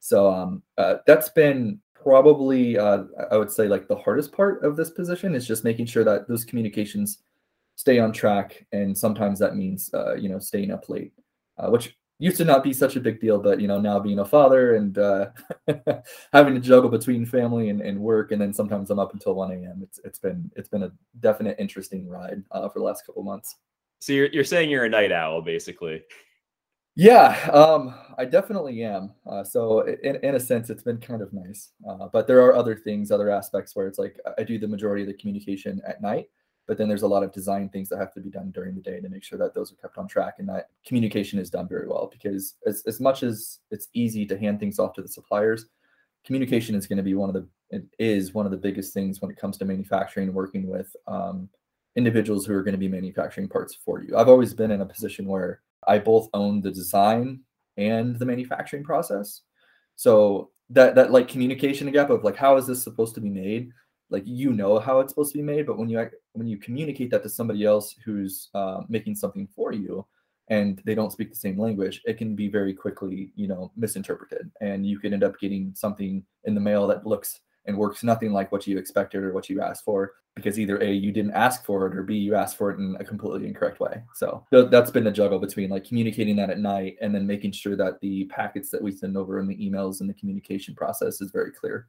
So 0.00 0.30
um, 0.32 0.62
uh, 0.78 0.96
that's 1.06 1.28
been 1.30 1.80
probably 2.04 2.78
uh, 2.78 3.04
I 3.30 3.36
would 3.36 3.50
say 3.50 3.66
like 3.66 3.88
the 3.88 3.96
hardest 3.96 4.32
part 4.32 4.62
of 4.62 4.76
this 4.76 4.90
position 4.90 5.34
is 5.34 5.46
just 5.46 5.64
making 5.64 5.86
sure 5.86 6.04
that 6.04 6.28
those 6.28 6.44
communications 6.44 7.18
stay 7.76 7.98
on 7.98 8.12
track, 8.12 8.64
and 8.72 8.96
sometimes 8.96 9.38
that 9.40 9.56
means 9.56 9.92
uh, 9.94 10.14
you 10.14 10.28
know 10.28 10.38
staying 10.38 10.70
up 10.70 10.88
late, 10.88 11.12
uh, 11.58 11.68
which 11.70 11.96
used 12.18 12.36
to 12.36 12.44
not 12.44 12.62
be 12.62 12.72
such 12.72 12.96
a 12.96 13.00
big 13.00 13.20
deal, 13.20 13.38
but 13.38 13.60
you 13.60 13.66
know 13.66 13.80
now 13.80 13.98
being 13.98 14.20
a 14.20 14.24
father 14.24 14.76
and 14.76 14.98
uh, 14.98 15.30
having 16.32 16.54
to 16.54 16.60
juggle 16.60 16.90
between 16.90 17.26
family 17.26 17.70
and, 17.70 17.80
and 17.80 17.98
work, 17.98 18.30
and 18.30 18.40
then 18.40 18.52
sometimes 18.52 18.90
I'm 18.90 19.00
up 19.00 19.14
until 19.14 19.34
1 19.34 19.50
a.m. 19.52 19.80
It's 19.82 19.98
it's 20.04 20.18
been 20.18 20.50
it's 20.54 20.68
been 20.68 20.84
a 20.84 20.92
definite 21.20 21.56
interesting 21.58 22.08
ride 22.08 22.42
uh, 22.52 22.68
for 22.68 22.78
the 22.78 22.84
last 22.84 23.06
couple 23.06 23.22
months. 23.22 23.56
So 24.00 24.12
you're 24.12 24.28
you're 24.28 24.44
saying 24.44 24.70
you're 24.70 24.84
a 24.84 24.90
night 24.90 25.12
owl, 25.12 25.42
basically. 25.42 26.02
Yeah, 26.96 27.50
um, 27.52 27.94
I 28.18 28.24
definitely 28.24 28.84
am. 28.84 29.12
Uh, 29.26 29.42
so 29.42 29.80
in, 29.80 30.16
in 30.16 30.36
a 30.36 30.40
sense, 30.40 30.70
it's 30.70 30.82
been 30.82 30.98
kind 30.98 31.22
of 31.22 31.32
nice. 31.32 31.72
Uh, 31.88 32.08
but 32.12 32.26
there 32.28 32.40
are 32.44 32.54
other 32.54 32.76
things, 32.76 33.10
other 33.10 33.30
aspects 33.30 33.74
where 33.74 33.88
it's 33.88 33.98
like 33.98 34.16
I 34.38 34.44
do 34.44 34.58
the 34.58 34.68
majority 34.68 35.02
of 35.02 35.08
the 35.08 35.14
communication 35.14 35.82
at 35.86 36.00
night, 36.00 36.26
but 36.68 36.78
then 36.78 36.88
there's 36.88 37.02
a 37.02 37.08
lot 37.08 37.24
of 37.24 37.32
design 37.32 37.68
things 37.68 37.88
that 37.88 37.98
have 37.98 38.12
to 38.14 38.20
be 38.20 38.30
done 38.30 38.52
during 38.52 38.76
the 38.76 38.80
day 38.80 39.00
to 39.00 39.08
make 39.08 39.24
sure 39.24 39.38
that 39.40 39.54
those 39.54 39.72
are 39.72 39.76
kept 39.76 39.98
on 39.98 40.06
track 40.06 40.34
and 40.38 40.48
that 40.48 40.68
communication 40.86 41.38
is 41.40 41.50
done 41.50 41.68
very 41.68 41.88
well. 41.88 42.08
Because 42.12 42.54
as, 42.64 42.84
as 42.86 43.00
much 43.00 43.24
as 43.24 43.58
it's 43.72 43.88
easy 43.94 44.24
to 44.26 44.38
hand 44.38 44.60
things 44.60 44.78
off 44.78 44.94
to 44.94 45.02
the 45.02 45.08
suppliers, 45.08 45.66
communication 46.24 46.76
is 46.76 46.86
going 46.86 46.96
to 46.98 47.02
be 47.02 47.14
one 47.14 47.28
of 47.28 47.34
the 47.34 47.46
it 47.70 47.84
is 47.98 48.34
one 48.34 48.44
of 48.46 48.52
the 48.52 48.58
biggest 48.58 48.94
things 48.94 49.20
when 49.20 49.32
it 49.32 49.36
comes 49.36 49.58
to 49.58 49.64
manufacturing, 49.64 50.32
working 50.32 50.68
with 50.68 50.94
um, 51.08 51.48
individuals 51.96 52.46
who 52.46 52.54
are 52.54 52.62
going 52.62 52.72
to 52.72 52.78
be 52.78 52.86
manufacturing 52.88 53.48
parts 53.48 53.74
for 53.84 54.00
you. 54.00 54.16
I've 54.16 54.28
always 54.28 54.54
been 54.54 54.70
in 54.70 54.80
a 54.80 54.86
position 54.86 55.26
where 55.26 55.60
I 55.86 55.98
both 55.98 56.28
own 56.34 56.60
the 56.60 56.70
design 56.70 57.40
and 57.76 58.18
the 58.18 58.26
manufacturing 58.26 58.84
process. 58.84 59.42
So 59.96 60.50
that 60.70 60.94
that 60.94 61.12
like 61.12 61.28
communication 61.28 61.90
gap 61.90 62.10
of 62.10 62.24
like 62.24 62.36
how 62.36 62.56
is 62.56 62.66
this 62.66 62.82
supposed 62.82 63.14
to 63.16 63.20
be 63.20 63.30
made? 63.30 63.70
Like 64.10 64.24
you 64.26 64.52
know 64.52 64.78
how 64.78 65.00
it's 65.00 65.12
supposed 65.12 65.32
to 65.32 65.38
be 65.38 65.44
made, 65.44 65.66
but 65.66 65.78
when 65.78 65.88
you 65.88 66.08
when 66.32 66.46
you 66.46 66.58
communicate 66.58 67.10
that 67.10 67.22
to 67.22 67.28
somebody 67.28 67.64
else 67.64 67.94
who's 68.04 68.48
uh, 68.54 68.82
making 68.88 69.14
something 69.16 69.48
for 69.54 69.72
you, 69.72 70.06
and 70.48 70.80
they 70.84 70.94
don't 70.94 71.12
speak 71.12 71.30
the 71.30 71.36
same 71.36 71.58
language, 71.58 72.02
it 72.04 72.18
can 72.18 72.34
be 72.34 72.48
very 72.48 72.74
quickly 72.74 73.32
you 73.34 73.48
know 73.48 73.72
misinterpreted, 73.76 74.50
and 74.60 74.86
you 74.86 74.98
can 74.98 75.12
end 75.12 75.24
up 75.24 75.38
getting 75.38 75.72
something 75.74 76.24
in 76.44 76.54
the 76.54 76.60
mail 76.60 76.86
that 76.86 77.06
looks 77.06 77.40
and 77.66 77.76
works 77.76 78.02
nothing 78.02 78.32
like 78.32 78.52
what 78.52 78.66
you 78.66 78.78
expected 78.78 79.22
or 79.22 79.32
what 79.32 79.48
you 79.48 79.60
asked 79.60 79.84
for 79.84 80.12
because 80.34 80.58
either 80.58 80.78
a 80.82 80.90
you 80.90 81.12
didn't 81.12 81.32
ask 81.32 81.64
for 81.64 81.86
it 81.86 81.96
or 81.96 82.02
b 82.02 82.16
you 82.16 82.34
asked 82.34 82.56
for 82.56 82.70
it 82.70 82.78
in 82.78 82.96
a 82.98 83.04
completely 83.04 83.46
incorrect 83.46 83.80
way. 83.80 84.02
So 84.14 84.44
that's 84.50 84.90
been 84.90 85.04
the 85.04 85.10
juggle 85.10 85.38
between 85.38 85.70
like 85.70 85.84
communicating 85.84 86.36
that 86.36 86.50
at 86.50 86.58
night 86.58 86.96
and 87.00 87.14
then 87.14 87.26
making 87.26 87.52
sure 87.52 87.76
that 87.76 88.00
the 88.00 88.24
packets 88.26 88.70
that 88.70 88.82
we 88.82 88.92
send 88.92 89.16
over 89.16 89.38
in 89.38 89.46
the 89.46 89.56
emails 89.56 90.00
and 90.00 90.10
the 90.10 90.14
communication 90.14 90.74
process 90.74 91.20
is 91.20 91.30
very 91.30 91.52
clear. 91.52 91.88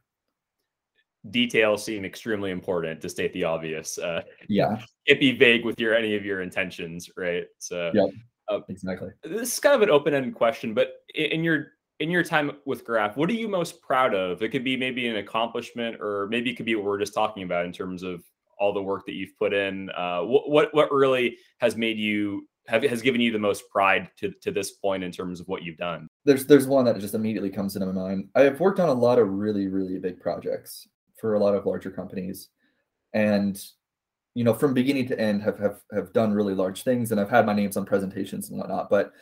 Details 1.30 1.84
seem 1.84 2.04
extremely 2.04 2.52
important 2.52 3.00
to 3.00 3.08
state 3.08 3.32
the 3.32 3.44
obvious 3.44 3.98
uh 3.98 4.22
yeah. 4.48 4.80
it 5.06 5.18
be 5.18 5.32
vague 5.32 5.64
with 5.64 5.80
your 5.80 5.94
any 5.94 6.14
of 6.14 6.24
your 6.24 6.40
intentions 6.40 7.10
right? 7.16 7.46
So 7.58 7.90
yeah 7.94 8.06
uh, 8.48 8.60
exactly. 8.68 9.08
this 9.24 9.54
is 9.54 9.58
kind 9.58 9.74
of 9.74 9.82
an 9.82 9.90
open-ended 9.90 10.32
question 10.32 10.72
but 10.72 11.02
in 11.16 11.42
your 11.42 11.72
in 12.00 12.10
your 12.10 12.22
time 12.22 12.52
with 12.66 12.84
graff 12.84 13.16
what 13.16 13.30
are 13.30 13.34
you 13.34 13.48
most 13.48 13.80
proud 13.80 14.14
of 14.14 14.42
it 14.42 14.50
could 14.50 14.64
be 14.64 14.76
maybe 14.76 15.08
an 15.08 15.16
accomplishment 15.16 15.96
or 16.00 16.26
maybe 16.30 16.50
it 16.50 16.56
could 16.56 16.66
be 16.66 16.74
what 16.74 16.84
we're 16.84 16.98
just 16.98 17.14
talking 17.14 17.42
about 17.42 17.64
in 17.64 17.72
terms 17.72 18.02
of 18.02 18.22
all 18.58 18.72
the 18.72 18.82
work 18.82 19.06
that 19.06 19.14
you've 19.14 19.36
put 19.38 19.52
in. 19.52 19.90
Uh, 19.90 20.20
what, 20.22 20.48
what 20.48 20.74
what 20.74 20.92
really 20.92 21.36
has 21.58 21.76
made 21.76 21.98
you 21.98 22.48
have 22.66 22.82
has 22.82 23.02
given 23.02 23.20
you 23.20 23.30
the 23.30 23.38
most 23.38 23.68
pride 23.70 24.10
to 24.18 24.32
to 24.42 24.50
this 24.50 24.72
point 24.72 25.04
in 25.04 25.12
terms 25.12 25.40
of 25.40 25.48
what 25.48 25.62
you've 25.62 25.76
done? 25.76 26.08
There's 26.24 26.46
there's 26.46 26.66
one 26.66 26.84
that 26.86 26.98
just 26.98 27.14
immediately 27.14 27.50
comes 27.50 27.76
into 27.76 27.86
my 27.86 27.92
mind. 27.92 28.28
I 28.34 28.42
have 28.42 28.60
worked 28.60 28.80
on 28.80 28.88
a 28.88 28.94
lot 28.94 29.18
of 29.18 29.28
really 29.28 29.68
really 29.68 29.98
big 29.98 30.20
projects 30.20 30.88
for 31.20 31.34
a 31.34 31.38
lot 31.38 31.54
of 31.54 31.66
larger 31.66 31.90
companies, 31.90 32.48
and 33.12 33.60
you 34.34 34.44
know 34.44 34.54
from 34.54 34.74
beginning 34.74 35.06
to 35.08 35.20
end 35.20 35.42
have 35.42 35.58
have 35.58 35.80
have 35.92 36.12
done 36.12 36.32
really 36.32 36.54
large 36.54 36.82
things, 36.82 37.12
and 37.12 37.20
I've 37.20 37.30
had 37.30 37.46
my 37.46 37.54
names 37.54 37.76
on 37.76 37.84
presentations 37.84 38.50
and 38.50 38.58
whatnot, 38.58 38.90
but. 38.90 39.12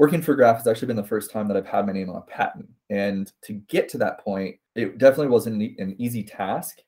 Working 0.00 0.22
for 0.22 0.34
Graff 0.34 0.56
has 0.56 0.66
actually 0.66 0.88
been 0.88 0.96
the 0.96 1.04
first 1.04 1.30
time 1.30 1.46
that 1.46 1.56
I've 1.56 1.66
had 1.66 1.86
my 1.86 1.92
name 1.92 2.10
on 2.10 2.16
a 2.16 2.22
patent. 2.22 2.68
And 2.88 3.30
to 3.44 3.52
get 3.52 3.88
to 3.90 3.98
that 3.98 4.18
point, 4.18 4.56
it 4.74 4.98
definitely 4.98 5.28
wasn't 5.28 5.62
an 5.78 5.94
easy 5.98 6.24
task 6.24 6.80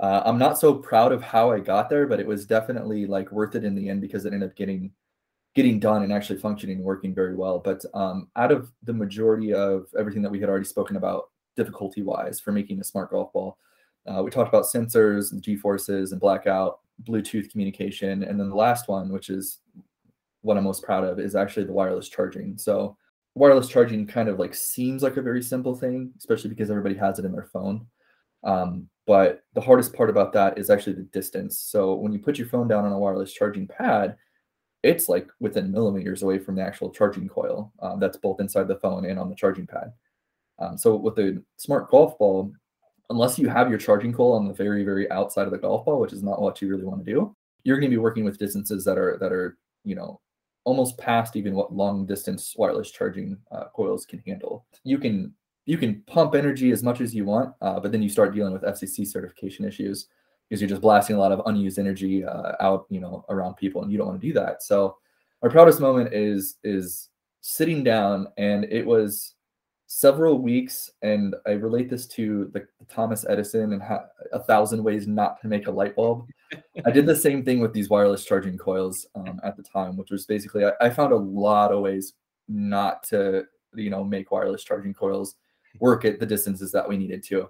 uh, 0.00 0.22
I'm 0.24 0.38
not 0.38 0.58
so 0.58 0.74
proud 0.74 1.12
of 1.12 1.22
how 1.22 1.50
I 1.50 1.58
got 1.58 1.88
there, 1.88 2.06
but 2.06 2.20
it 2.20 2.26
was 2.26 2.46
definitely 2.46 3.06
like 3.06 3.32
worth 3.32 3.54
it 3.56 3.64
in 3.64 3.74
the 3.74 3.88
end 3.88 4.00
because 4.00 4.24
it 4.24 4.32
ended 4.32 4.50
up 4.50 4.56
getting 4.56 4.92
getting 5.54 5.80
done 5.80 6.04
and 6.04 6.12
actually 6.12 6.38
functioning 6.38 6.76
and 6.76 6.84
working 6.84 7.14
very 7.14 7.34
well. 7.34 7.58
But 7.58 7.84
um, 7.94 8.28
out 8.36 8.52
of 8.52 8.70
the 8.84 8.92
majority 8.92 9.52
of 9.52 9.86
everything 9.98 10.22
that 10.22 10.30
we 10.30 10.38
had 10.38 10.48
already 10.48 10.66
spoken 10.66 10.96
about 10.96 11.30
difficulty 11.56 12.02
wise 12.02 12.38
for 12.38 12.52
making 12.52 12.80
a 12.80 12.84
smart 12.84 13.10
golf 13.10 13.32
ball, 13.32 13.58
uh, 14.06 14.22
we 14.22 14.30
talked 14.30 14.48
about 14.48 14.66
sensors 14.66 15.32
and 15.32 15.42
G 15.42 15.56
forces 15.56 16.12
and 16.12 16.20
blackout, 16.20 16.78
Bluetooth 17.02 17.50
communication, 17.50 18.22
and 18.22 18.38
then 18.38 18.48
the 18.48 18.54
last 18.54 18.86
one, 18.86 19.08
which 19.08 19.30
is 19.30 19.58
what 20.42 20.56
I'm 20.56 20.64
most 20.64 20.82
proud 20.82 21.04
of, 21.04 21.18
is 21.18 21.34
actually 21.34 21.66
the 21.66 21.72
wireless 21.72 22.08
charging. 22.08 22.56
So 22.58 22.96
wireless 23.34 23.68
charging 23.68 24.06
kind 24.06 24.28
of 24.28 24.38
like 24.38 24.54
seems 24.54 25.02
like 25.02 25.16
a 25.16 25.22
very 25.22 25.42
simple 25.42 25.74
thing, 25.74 26.12
especially 26.18 26.50
because 26.50 26.70
everybody 26.70 26.96
has 26.96 27.18
it 27.18 27.24
in 27.24 27.32
their 27.32 27.48
phone. 27.52 27.86
Um, 28.44 28.88
but 29.06 29.42
the 29.54 29.60
hardest 29.60 29.94
part 29.94 30.10
about 30.10 30.32
that 30.34 30.58
is 30.58 30.70
actually 30.70 30.94
the 30.94 31.02
distance. 31.02 31.58
So 31.58 31.94
when 31.94 32.12
you 32.12 32.18
put 32.18 32.38
your 32.38 32.48
phone 32.48 32.68
down 32.68 32.84
on 32.84 32.92
a 32.92 32.98
wireless 32.98 33.32
charging 33.32 33.66
pad, 33.66 34.16
it's 34.82 35.08
like 35.08 35.28
within 35.40 35.72
millimeters 35.72 36.22
away 36.22 36.38
from 36.38 36.54
the 36.54 36.62
actual 36.62 36.90
charging 36.90 37.28
coil 37.28 37.72
um, 37.82 37.98
that's 37.98 38.16
both 38.16 38.40
inside 38.40 38.68
the 38.68 38.78
phone 38.78 39.06
and 39.06 39.18
on 39.18 39.28
the 39.28 39.34
charging 39.34 39.66
pad. 39.66 39.92
Um, 40.58 40.76
so 40.76 40.94
with 40.96 41.18
a 41.18 41.42
smart 41.56 41.90
golf 41.90 42.18
ball, 42.18 42.52
unless 43.10 43.38
you 43.38 43.48
have 43.48 43.70
your 43.70 43.78
charging 43.78 44.12
coil 44.12 44.32
on 44.32 44.46
the 44.46 44.54
very, 44.54 44.84
very 44.84 45.10
outside 45.10 45.46
of 45.46 45.52
the 45.52 45.58
golf 45.58 45.84
ball, 45.84 46.00
which 46.00 46.12
is 46.12 46.22
not 46.22 46.40
what 46.40 46.60
you 46.60 46.68
really 46.68 46.84
want 46.84 47.04
to 47.04 47.10
do, 47.10 47.34
you're 47.64 47.78
going 47.78 47.90
to 47.90 47.96
be 47.96 48.00
working 48.00 48.24
with 48.24 48.38
distances 48.38 48.84
that 48.84 48.98
are 48.98 49.18
that 49.20 49.32
are 49.32 49.58
you 49.84 49.94
know 49.94 50.20
almost 50.64 50.98
past 50.98 51.36
even 51.36 51.54
what 51.54 51.72
long 51.72 52.06
distance 52.06 52.54
wireless 52.56 52.90
charging 52.90 53.38
uh, 53.50 53.64
coils 53.74 54.04
can 54.04 54.20
handle. 54.26 54.66
You 54.84 54.98
can 54.98 55.34
you 55.66 55.76
can 55.76 56.02
pump 56.06 56.34
energy 56.34 56.70
as 56.70 56.82
much 56.82 57.00
as 57.00 57.14
you 57.14 57.24
want, 57.24 57.54
uh, 57.60 57.78
but 57.78 57.92
then 57.92 58.02
you 58.02 58.08
start 58.08 58.34
dealing 58.34 58.52
with 58.52 58.62
FCC 58.62 59.06
certification 59.06 59.66
issues 59.66 60.08
because 60.48 60.62
you're 60.62 60.68
just 60.68 60.80
blasting 60.80 61.16
a 61.16 61.18
lot 61.18 61.32
of 61.32 61.42
unused 61.44 61.78
energy 61.78 62.24
uh, 62.24 62.52
out, 62.60 62.86
you 62.88 63.00
know, 63.00 63.24
around 63.28 63.54
people, 63.54 63.82
and 63.82 63.92
you 63.92 63.98
don't 63.98 64.06
want 64.06 64.20
to 64.20 64.26
do 64.26 64.32
that. 64.32 64.62
So, 64.62 64.96
our 65.42 65.50
proudest 65.50 65.78
moment 65.78 66.14
is 66.14 66.56
is 66.64 67.10
sitting 67.42 67.84
down, 67.84 68.28
and 68.38 68.64
it 68.64 68.86
was 68.86 69.34
several 69.88 70.38
weeks, 70.38 70.90
and 71.02 71.34
I 71.46 71.52
relate 71.52 71.88
this 71.88 72.06
to 72.08 72.50
the, 72.52 72.66
Thomas 72.88 73.24
Edison 73.28 73.72
and 73.72 73.82
ha- 73.82 74.04
a 74.32 74.38
thousand 74.38 74.84
ways 74.84 75.08
not 75.08 75.40
to 75.40 75.48
make 75.48 75.66
a 75.66 75.70
light 75.70 75.96
bulb. 75.96 76.28
I 76.84 76.90
did 76.90 77.06
the 77.06 77.16
same 77.26 77.44
thing 77.44 77.58
with 77.60 77.72
these 77.72 77.88
wireless 77.88 78.24
charging 78.24 78.56
coils 78.56 79.06
um, 79.14 79.40
at 79.42 79.56
the 79.56 79.62
time, 79.62 79.96
which 79.96 80.10
was 80.10 80.26
basically 80.26 80.64
I, 80.64 80.72
I 80.80 80.90
found 80.90 81.12
a 81.12 81.16
lot 81.16 81.72
of 81.72 81.80
ways 81.80 82.14
not 82.48 83.02
to 83.04 83.44
you 83.74 83.90
know 83.90 84.04
make 84.04 84.30
wireless 84.30 84.62
charging 84.62 84.94
coils 84.94 85.36
work 85.80 86.04
at 86.04 86.20
the 86.20 86.26
distances 86.26 86.70
that 86.72 86.88
we 86.88 86.96
needed 86.96 87.22
to. 87.24 87.48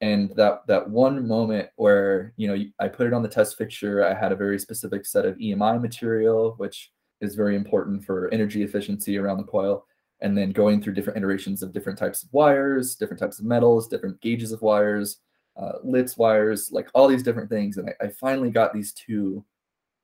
And 0.00 0.34
that 0.36 0.66
that 0.68 0.88
one 0.88 1.26
moment 1.26 1.68
where 1.76 2.32
you 2.36 2.48
know 2.48 2.64
I 2.78 2.88
put 2.88 3.08
it 3.08 3.12
on 3.12 3.22
the 3.22 3.28
test 3.28 3.58
fixture, 3.58 4.04
I 4.04 4.14
had 4.14 4.32
a 4.32 4.36
very 4.36 4.58
specific 4.60 5.04
set 5.04 5.26
of 5.26 5.36
EMI 5.38 5.80
material, 5.80 6.54
which 6.56 6.92
is 7.20 7.34
very 7.34 7.56
important 7.56 8.04
for 8.04 8.32
energy 8.32 8.62
efficiency 8.62 9.18
around 9.18 9.38
the 9.38 9.44
coil. 9.44 9.86
And 10.22 10.36
then 10.36 10.50
going 10.50 10.82
through 10.82 10.94
different 10.94 11.16
iterations 11.16 11.62
of 11.62 11.72
different 11.72 11.98
types 11.98 12.22
of 12.22 12.32
wires, 12.32 12.94
different 12.94 13.20
types 13.20 13.38
of 13.38 13.46
metals, 13.46 13.88
different 13.88 14.20
gauges 14.20 14.52
of 14.52 14.60
wires, 14.60 15.18
uh, 15.56 15.72
Litz 15.82 16.16
wires, 16.16 16.70
like 16.70 16.88
all 16.94 17.08
these 17.08 17.22
different 17.22 17.48
things. 17.48 17.78
And 17.78 17.88
I, 17.88 18.06
I 18.06 18.08
finally 18.08 18.50
got 18.50 18.72
these 18.74 18.92
two 18.92 19.44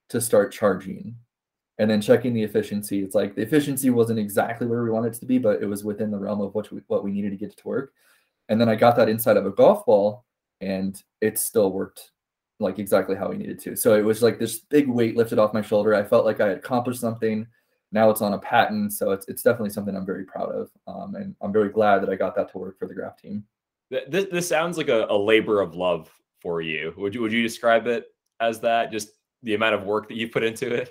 to 0.08 0.20
start 0.20 0.52
charging 0.52 1.16
and 1.78 1.90
then 1.90 2.00
checking 2.00 2.32
the 2.32 2.42
efficiency. 2.42 3.02
It's 3.02 3.14
like 3.14 3.34
the 3.34 3.42
efficiency 3.42 3.90
wasn't 3.90 4.18
exactly 4.18 4.66
where 4.66 4.82
we 4.82 4.90
wanted 4.90 5.14
it 5.14 5.20
to 5.20 5.26
be, 5.26 5.38
but 5.38 5.62
it 5.62 5.66
was 5.66 5.84
within 5.84 6.10
the 6.10 6.18
realm 6.18 6.40
of 6.40 6.54
what 6.54 6.70
we, 6.72 6.80
what 6.86 7.04
we 7.04 7.12
needed 7.12 7.30
to 7.30 7.36
get 7.36 7.50
it 7.50 7.58
to 7.58 7.68
work. 7.68 7.92
And 8.48 8.60
then 8.60 8.68
I 8.68 8.74
got 8.74 8.96
that 8.96 9.08
inside 9.08 9.36
of 9.36 9.44
a 9.44 9.50
golf 9.50 9.84
ball, 9.84 10.24
and 10.60 11.02
it 11.20 11.38
still 11.38 11.72
worked 11.72 12.12
like 12.58 12.78
exactly 12.78 13.16
how 13.16 13.28
we 13.28 13.36
needed 13.36 13.58
to. 13.60 13.76
So 13.76 13.94
it 13.94 14.04
was 14.04 14.22
like 14.22 14.38
this 14.38 14.60
big 14.60 14.88
weight 14.88 15.16
lifted 15.16 15.38
off 15.38 15.52
my 15.52 15.60
shoulder. 15.60 15.94
I 15.94 16.04
felt 16.04 16.24
like 16.24 16.40
I 16.40 16.48
had 16.48 16.58
accomplished 16.58 17.00
something. 17.00 17.46
Now 17.92 18.10
it's 18.10 18.20
on 18.20 18.34
a 18.34 18.38
patent, 18.38 18.92
so 18.92 19.12
it's 19.12 19.26
it's 19.28 19.42
definitely 19.42 19.70
something 19.70 19.96
I'm 19.96 20.06
very 20.06 20.24
proud 20.24 20.50
of, 20.50 20.70
um, 20.86 21.14
and 21.14 21.34
I'm 21.40 21.52
very 21.52 21.70
glad 21.70 22.02
that 22.02 22.10
I 22.10 22.16
got 22.16 22.34
that 22.36 22.50
to 22.52 22.58
work 22.58 22.78
for 22.78 22.88
the 22.88 22.94
Graff 22.94 23.16
team. 23.16 23.44
This 23.90 24.26
this 24.30 24.48
sounds 24.48 24.76
like 24.76 24.88
a, 24.88 25.06
a 25.08 25.16
labor 25.16 25.60
of 25.60 25.74
love 25.74 26.10
for 26.42 26.60
you. 26.60 26.92
Would 26.96 27.14
you 27.14 27.22
would 27.22 27.32
you 27.32 27.42
describe 27.42 27.86
it 27.86 28.06
as 28.40 28.60
that? 28.60 28.90
Just 28.90 29.10
the 29.42 29.54
amount 29.54 29.76
of 29.76 29.84
work 29.84 30.08
that 30.08 30.16
you 30.16 30.28
put 30.28 30.42
into 30.42 30.72
it? 30.74 30.90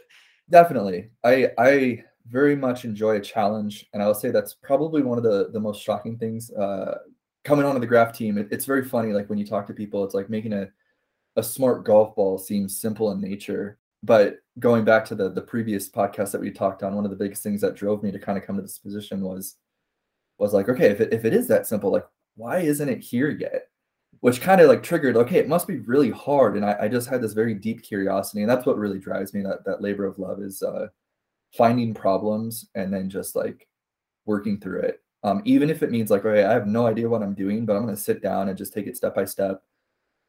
Definitely. 0.49 1.09
I 1.23 1.49
I 1.57 2.03
very 2.27 2.55
much 2.55 2.85
enjoy 2.85 3.17
a 3.17 3.21
challenge, 3.21 3.85
and 3.93 4.01
I 4.01 4.07
will 4.07 4.15
say 4.15 4.31
that's 4.31 4.53
probably 4.53 5.01
one 5.01 5.17
of 5.17 5.23
the 5.23 5.49
the 5.51 5.59
most 5.59 5.83
shocking 5.83 6.17
things 6.17 6.51
uh, 6.51 6.99
coming 7.43 7.65
onto 7.65 7.79
the 7.79 7.87
graff 7.87 8.17
team. 8.17 8.37
It, 8.37 8.47
it's 8.51 8.65
very 8.65 8.83
funny. 8.83 9.11
Like 9.11 9.29
when 9.29 9.37
you 9.37 9.45
talk 9.45 9.67
to 9.67 9.73
people, 9.73 10.03
it's 10.03 10.15
like 10.15 10.29
making 10.29 10.53
a 10.53 10.69
a 11.35 11.43
smart 11.43 11.83
golf 11.83 12.15
ball 12.15 12.37
seems 12.37 12.79
simple 12.79 13.11
in 13.11 13.19
nature, 13.19 13.77
but 14.05 14.37
going 14.59 14.85
back 14.85 15.03
to 15.05 15.15
the 15.15 15.29
the 15.29 15.41
previous 15.41 15.89
podcast 15.89 16.31
that 16.31 16.41
we 16.41 16.51
talked 16.51 16.83
on, 16.83 16.95
one 16.95 17.05
of 17.05 17.11
the 17.11 17.17
biggest 17.17 17.43
things 17.43 17.61
that 17.61 17.75
drove 17.75 18.03
me 18.03 18.11
to 18.11 18.19
kind 18.19 18.37
of 18.37 18.45
come 18.45 18.55
to 18.55 18.61
this 18.61 18.79
position 18.79 19.21
was 19.21 19.55
was 20.37 20.53
like, 20.53 20.69
okay, 20.69 20.87
if 20.87 20.99
it, 21.01 21.13
if 21.13 21.25
it 21.25 21.33
is 21.33 21.47
that 21.47 21.67
simple, 21.67 21.91
like 21.91 22.05
why 22.35 22.59
isn't 22.59 22.89
it 22.89 22.99
here 22.99 23.29
yet? 23.29 23.69
which 24.21 24.41
kind 24.41 24.61
of 24.61 24.67
like 24.67 24.81
triggered 24.81 25.15
okay 25.15 25.37
it 25.37 25.47
must 25.47 25.67
be 25.67 25.77
really 25.79 26.09
hard 26.09 26.55
and 26.55 26.65
I, 26.65 26.75
I, 26.81 26.87
just 26.87 27.07
had 27.07 27.21
this 27.21 27.33
very 27.33 27.53
deep 27.53 27.83
curiosity 27.83 28.41
and 28.41 28.49
that's 28.49 28.65
what 28.65 28.77
really 28.77 28.99
drives 28.99 29.33
me 29.33 29.41
that 29.43 29.63
that 29.65 29.81
labor 29.81 30.05
of 30.05 30.19
love 30.19 30.41
is 30.41 30.63
uh 30.63 30.87
finding 31.55 31.93
problems 31.93 32.67
and 32.75 32.91
then 32.91 33.09
just 33.09 33.35
like 33.35 33.67
working 34.25 34.59
through 34.59 34.81
it 34.81 35.01
um 35.23 35.41
even 35.45 35.69
if 35.69 35.83
it 35.83 35.91
means 35.91 36.09
like 36.09 36.25
okay 36.25 36.43
i 36.43 36.51
have 36.51 36.67
no 36.67 36.87
idea 36.87 37.07
what 37.07 37.21
i'm 37.21 37.33
doing 37.33 37.65
but 37.65 37.75
i'm 37.75 37.83
going 37.83 37.95
to 37.95 38.01
sit 38.01 38.21
down 38.21 38.49
and 38.49 38.57
just 38.57 38.73
take 38.73 38.87
it 38.87 38.97
step 38.97 39.13
by 39.13 39.25
step 39.25 39.61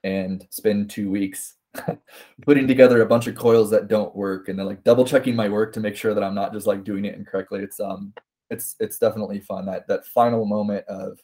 and 0.05 0.47
spend 0.51 0.91
two 0.91 1.11
weeks 1.11 1.55
putting 2.43 2.67
together 2.67 3.03
a 3.03 3.07
bunch 3.07 3.27
of 3.27 3.35
coils 3.35 3.71
that 3.71 3.89
don't 3.89 4.15
work 4.15 4.49
and 4.49 4.59
then 4.59 4.67
like 4.67 4.85
double 4.85 5.05
checking 5.05 5.37
my 5.37 5.49
work 5.49 5.73
to 5.73 5.81
make 5.81 5.97
sure 5.97 6.15
that 6.15 6.25
i'm 6.25 6.35
not 6.35 6.53
just 6.53 6.67
like 6.67 6.85
doing 6.85 7.05
it 7.05 7.15
incorrectly 7.15 7.61
it's 7.61 7.81
um 7.81 8.13
it's 8.51 8.77
it's 8.81 8.99
definitely 8.99 9.41
fun 9.41 9.67
that 9.67 9.87
that 9.89 10.07
final 10.07 10.45
moment 10.45 10.85
of 10.87 11.19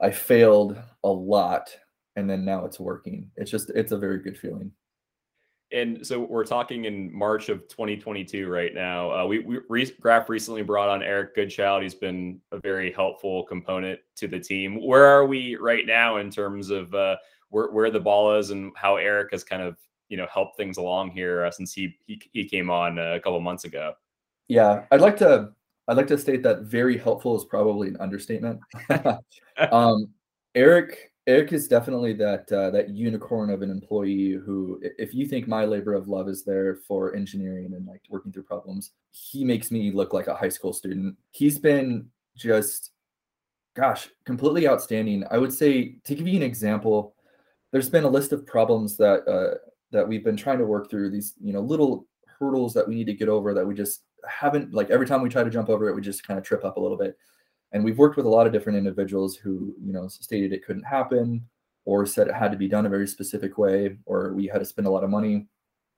I 0.00 0.10
failed 0.10 0.76
a 1.02 1.08
lot 1.08 1.70
and 2.16 2.28
then 2.28 2.44
now 2.44 2.64
it's 2.64 2.80
working. 2.80 3.30
It's 3.36 3.50
just 3.50 3.70
it's 3.70 3.92
a 3.92 3.98
very 3.98 4.18
good 4.18 4.38
feeling. 4.38 4.70
And 5.72 6.06
so 6.06 6.20
we're 6.20 6.44
talking 6.44 6.84
in 6.84 7.12
March 7.12 7.48
of 7.48 7.66
2022 7.68 8.48
right 8.48 8.72
now. 8.74 9.10
Uh, 9.10 9.26
we, 9.26 9.40
we 9.40 9.58
re- 9.68 9.90
Graff 10.00 10.28
recently 10.28 10.62
brought 10.62 10.88
on 10.88 11.02
Eric 11.02 11.34
Goodchild. 11.34 11.82
He's 11.82 11.94
been 11.94 12.40
a 12.52 12.60
very 12.60 12.92
helpful 12.92 13.44
component 13.44 13.98
to 14.16 14.28
the 14.28 14.38
team. 14.38 14.84
Where 14.86 15.04
are 15.04 15.26
we 15.26 15.56
right 15.56 15.84
now 15.84 16.18
in 16.18 16.30
terms 16.30 16.70
of 16.70 16.94
uh, 16.94 17.16
where, 17.54 17.70
where 17.70 17.90
the 17.90 18.00
ball 18.00 18.34
is 18.34 18.50
and 18.50 18.72
how 18.74 18.96
Eric 18.96 19.30
has 19.30 19.44
kind 19.44 19.62
of 19.62 19.76
you 20.08 20.16
know 20.16 20.26
helped 20.32 20.56
things 20.56 20.76
along 20.76 21.12
here 21.12 21.44
uh, 21.44 21.50
since 21.50 21.72
he, 21.72 21.96
he 22.06 22.20
he 22.32 22.44
came 22.44 22.68
on 22.68 22.98
a 22.98 23.20
couple 23.20 23.40
months 23.40 23.64
ago? 23.64 23.94
Yeah, 24.48 24.84
I'd 24.90 25.00
like 25.00 25.16
to 25.18 25.50
I'd 25.86 25.96
like 25.96 26.08
to 26.08 26.18
state 26.18 26.42
that 26.42 26.62
very 26.62 26.98
helpful 26.98 27.36
is 27.36 27.44
probably 27.44 27.88
an 27.88 27.96
understatement. 27.98 28.60
um, 29.70 30.10
Eric 30.54 31.12
Eric 31.26 31.52
is 31.52 31.68
definitely 31.68 32.12
that 32.14 32.50
uh, 32.50 32.70
that 32.70 32.90
unicorn 32.90 33.50
of 33.50 33.62
an 33.62 33.70
employee 33.70 34.32
who, 34.32 34.80
if 34.82 35.14
you 35.14 35.26
think 35.26 35.46
my 35.46 35.64
labor 35.64 35.94
of 35.94 36.08
love 36.08 36.28
is 36.28 36.44
there 36.44 36.76
for 36.86 37.14
engineering 37.14 37.72
and 37.74 37.86
like 37.86 38.02
working 38.10 38.32
through 38.32 38.42
problems, 38.42 38.90
he 39.10 39.44
makes 39.44 39.70
me 39.70 39.92
look 39.92 40.12
like 40.12 40.26
a 40.26 40.34
high 40.34 40.48
school 40.48 40.72
student. 40.72 41.16
He's 41.30 41.58
been 41.58 42.08
just 42.36 42.90
gosh, 43.74 44.08
completely 44.24 44.68
outstanding. 44.68 45.24
I 45.30 45.38
would 45.38 45.52
say 45.52 45.96
to 46.04 46.14
give 46.14 46.28
you 46.28 46.36
an 46.36 46.42
example, 46.42 47.13
there's 47.74 47.90
been 47.90 48.04
a 48.04 48.08
list 48.08 48.30
of 48.30 48.46
problems 48.46 48.96
that 48.96 49.26
uh, 49.26 49.58
that 49.90 50.06
we've 50.06 50.22
been 50.22 50.36
trying 50.36 50.58
to 50.58 50.64
work 50.64 50.88
through. 50.88 51.10
These 51.10 51.34
you 51.42 51.52
know 51.52 51.60
little 51.60 52.06
hurdles 52.38 52.72
that 52.72 52.86
we 52.86 52.94
need 52.94 53.08
to 53.08 53.14
get 53.14 53.28
over 53.28 53.52
that 53.52 53.66
we 53.66 53.74
just 53.74 54.04
haven't 54.28 54.72
like 54.72 54.90
every 54.90 55.06
time 55.06 55.22
we 55.22 55.28
try 55.28 55.42
to 55.42 55.50
jump 55.50 55.68
over 55.68 55.88
it, 55.88 55.94
we 55.94 56.00
just 56.00 56.24
kind 56.24 56.38
of 56.38 56.44
trip 56.44 56.64
up 56.64 56.76
a 56.76 56.80
little 56.80 56.96
bit. 56.96 57.18
And 57.72 57.84
we've 57.84 57.98
worked 57.98 58.16
with 58.16 58.26
a 58.26 58.28
lot 58.28 58.46
of 58.46 58.52
different 58.52 58.78
individuals 58.78 59.34
who 59.34 59.74
you 59.84 59.92
know 59.92 60.06
stated 60.06 60.52
it 60.52 60.64
couldn't 60.64 60.84
happen 60.84 61.44
or 61.84 62.06
said 62.06 62.28
it 62.28 62.34
had 62.34 62.52
to 62.52 62.56
be 62.56 62.68
done 62.68 62.86
a 62.86 62.88
very 62.88 63.08
specific 63.08 63.58
way 63.58 63.96
or 64.06 64.32
we 64.34 64.46
had 64.46 64.60
to 64.60 64.64
spend 64.64 64.86
a 64.86 64.90
lot 64.90 65.02
of 65.02 65.10
money. 65.10 65.48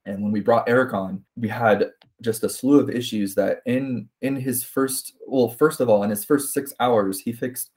And 0.06 0.22
when 0.22 0.32
we 0.32 0.40
brought 0.40 0.70
Eric 0.70 0.94
on, 0.94 1.22
we 1.36 1.48
had 1.48 1.90
just 2.22 2.42
a 2.42 2.48
slew 2.48 2.80
of 2.80 2.88
issues 2.88 3.34
that 3.34 3.58
in 3.66 4.08
in 4.22 4.34
his 4.34 4.64
first 4.64 5.12
well 5.26 5.50
first 5.50 5.80
of 5.80 5.90
all 5.90 6.04
in 6.04 6.08
his 6.08 6.24
first 6.24 6.54
6 6.54 6.72
hours 6.80 7.20
he 7.20 7.32
fixed 7.32 7.72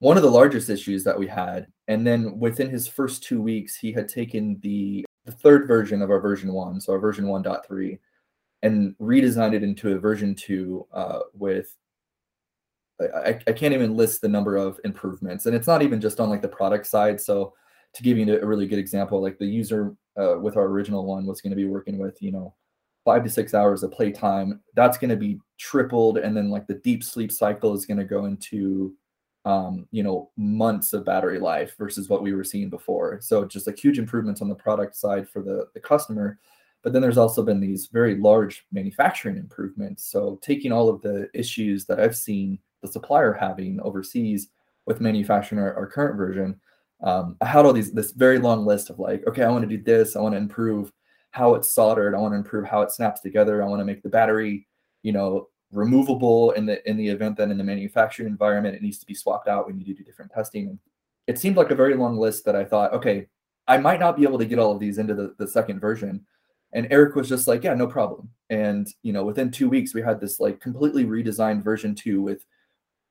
one 0.00 0.16
of 0.16 0.22
the 0.22 0.30
largest 0.30 0.68
issues 0.68 1.04
that 1.04 1.18
we 1.18 1.26
had 1.26 1.66
and 1.88 2.06
then 2.06 2.38
within 2.38 2.68
his 2.68 2.86
first 2.86 3.22
2 3.24 3.40
weeks 3.40 3.76
he 3.76 3.92
had 3.92 4.08
taken 4.08 4.58
the 4.62 5.04
the 5.24 5.32
third 5.32 5.66
version 5.66 6.02
of 6.02 6.10
our 6.10 6.20
version 6.20 6.52
1 6.52 6.80
so 6.80 6.92
our 6.92 6.98
version 6.98 7.24
1.3 7.24 7.98
and 8.62 8.94
redesigned 8.98 9.54
it 9.54 9.62
into 9.62 9.92
a 9.92 9.98
version 9.98 10.34
2 10.34 10.86
uh, 10.92 11.20
with 11.32 11.74
I, 13.00 13.40
I 13.46 13.52
can't 13.52 13.74
even 13.74 13.96
list 13.96 14.20
the 14.20 14.28
number 14.28 14.56
of 14.56 14.78
improvements 14.84 15.46
and 15.46 15.54
it's 15.54 15.66
not 15.66 15.82
even 15.82 16.00
just 16.00 16.20
on 16.20 16.30
like 16.30 16.42
the 16.42 16.48
product 16.48 16.86
side 16.86 17.20
so 17.20 17.54
to 17.94 18.02
give 18.02 18.18
you 18.18 18.38
a 18.38 18.46
really 18.46 18.66
good 18.66 18.78
example 18.78 19.20
like 19.20 19.38
the 19.38 19.46
user 19.46 19.94
uh, 20.16 20.38
with 20.38 20.56
our 20.56 20.66
original 20.66 21.04
one 21.04 21.26
was 21.26 21.40
going 21.40 21.50
to 21.50 21.56
be 21.56 21.64
working 21.64 21.98
with 21.98 22.20
you 22.22 22.30
know 22.30 22.54
five 23.04 23.22
to 23.22 23.30
six 23.30 23.54
hours 23.54 23.82
of 23.82 23.92
playtime, 23.92 24.60
that's 24.74 24.98
going 24.98 25.10
to 25.10 25.16
be 25.16 25.38
tripled. 25.58 26.18
And 26.18 26.36
then 26.36 26.50
like 26.50 26.66
the 26.66 26.74
deep 26.74 27.04
sleep 27.04 27.30
cycle 27.30 27.74
is 27.74 27.86
going 27.86 27.98
to 27.98 28.04
go 28.04 28.24
into, 28.24 28.94
um, 29.44 29.86
you 29.90 30.02
know, 30.02 30.30
months 30.36 30.92
of 30.92 31.04
battery 31.04 31.38
life 31.38 31.74
versus 31.76 32.08
what 32.08 32.22
we 32.22 32.32
were 32.32 32.44
seeing 32.44 32.70
before. 32.70 33.20
So 33.20 33.44
just 33.44 33.66
like 33.66 33.78
huge 33.78 33.98
improvements 33.98 34.40
on 34.40 34.48
the 34.48 34.54
product 34.54 34.96
side 34.96 35.28
for 35.28 35.42
the, 35.42 35.68
the 35.74 35.80
customer. 35.80 36.38
But 36.82 36.92
then 36.92 37.02
there's 37.02 37.18
also 37.18 37.42
been 37.42 37.60
these 37.60 37.86
very 37.86 38.16
large 38.16 38.66
manufacturing 38.72 39.36
improvements. 39.36 40.04
So 40.04 40.38
taking 40.42 40.72
all 40.72 40.88
of 40.88 41.00
the 41.02 41.28
issues 41.34 41.84
that 41.86 42.00
I've 42.00 42.16
seen 42.16 42.58
the 42.82 42.88
supplier 42.88 43.32
having 43.32 43.80
overseas 43.80 44.48
with 44.86 45.00
manufacturing 45.00 45.60
our, 45.60 45.74
our 45.74 45.86
current 45.86 46.16
version, 46.16 46.60
um, 47.02 47.36
I 47.40 47.46
had 47.46 47.66
all 47.66 47.72
these 47.72 47.92
this 47.92 48.12
very 48.12 48.38
long 48.38 48.64
list 48.64 48.90
of 48.90 48.98
like, 48.98 49.26
okay, 49.26 49.42
I 49.42 49.50
want 49.50 49.68
to 49.68 49.76
do 49.76 49.82
this, 49.82 50.16
I 50.16 50.20
want 50.20 50.34
to 50.34 50.38
improve 50.38 50.92
how 51.34 51.54
it's 51.54 51.72
soldered. 51.72 52.14
I 52.14 52.18
want 52.18 52.32
to 52.32 52.38
improve 52.38 52.64
how 52.64 52.82
it 52.82 52.92
snaps 52.92 53.20
together. 53.20 53.60
I 53.60 53.66
want 53.66 53.80
to 53.80 53.84
make 53.84 54.04
the 54.04 54.08
battery, 54.08 54.68
you 55.02 55.12
know, 55.12 55.48
removable 55.74 56.52
in 56.52 56.66
the 56.66 56.88
in 56.88 56.96
the 56.96 57.08
event 57.08 57.36
that 57.36 57.50
in 57.50 57.58
the 57.58 57.64
manufacturing 57.64 58.28
environment 58.28 58.76
it 58.76 58.82
needs 58.82 58.98
to 58.98 59.06
be 59.06 59.14
swapped 59.14 59.48
out. 59.48 59.66
We 59.66 59.72
need 59.72 59.86
to 59.86 59.94
do 59.94 60.04
different 60.04 60.32
testing. 60.32 60.78
It 61.26 61.38
seemed 61.38 61.56
like 61.56 61.70
a 61.70 61.74
very 61.74 61.94
long 61.94 62.18
list 62.18 62.44
that 62.44 62.56
I 62.56 62.64
thought, 62.64 62.92
okay, 62.92 63.26
I 63.66 63.78
might 63.78 64.00
not 64.00 64.16
be 64.16 64.24
able 64.24 64.38
to 64.38 64.44
get 64.44 64.58
all 64.58 64.72
of 64.72 64.80
these 64.80 64.98
into 64.98 65.14
the, 65.14 65.34
the 65.38 65.48
second 65.48 65.80
version. 65.80 66.24
And 66.74 66.86
Eric 66.90 67.14
was 67.14 67.28
just 67.28 67.48
like, 67.48 67.64
yeah, 67.64 67.74
no 67.74 67.86
problem. 67.86 68.28
And 68.50 68.88
you 69.02 69.12
know, 69.12 69.24
within 69.24 69.50
two 69.50 69.68
weeks, 69.68 69.94
we 69.94 70.02
had 70.02 70.20
this 70.20 70.40
like 70.40 70.60
completely 70.60 71.04
redesigned 71.04 71.62
version 71.62 71.94
two 71.94 72.22
with 72.22 72.44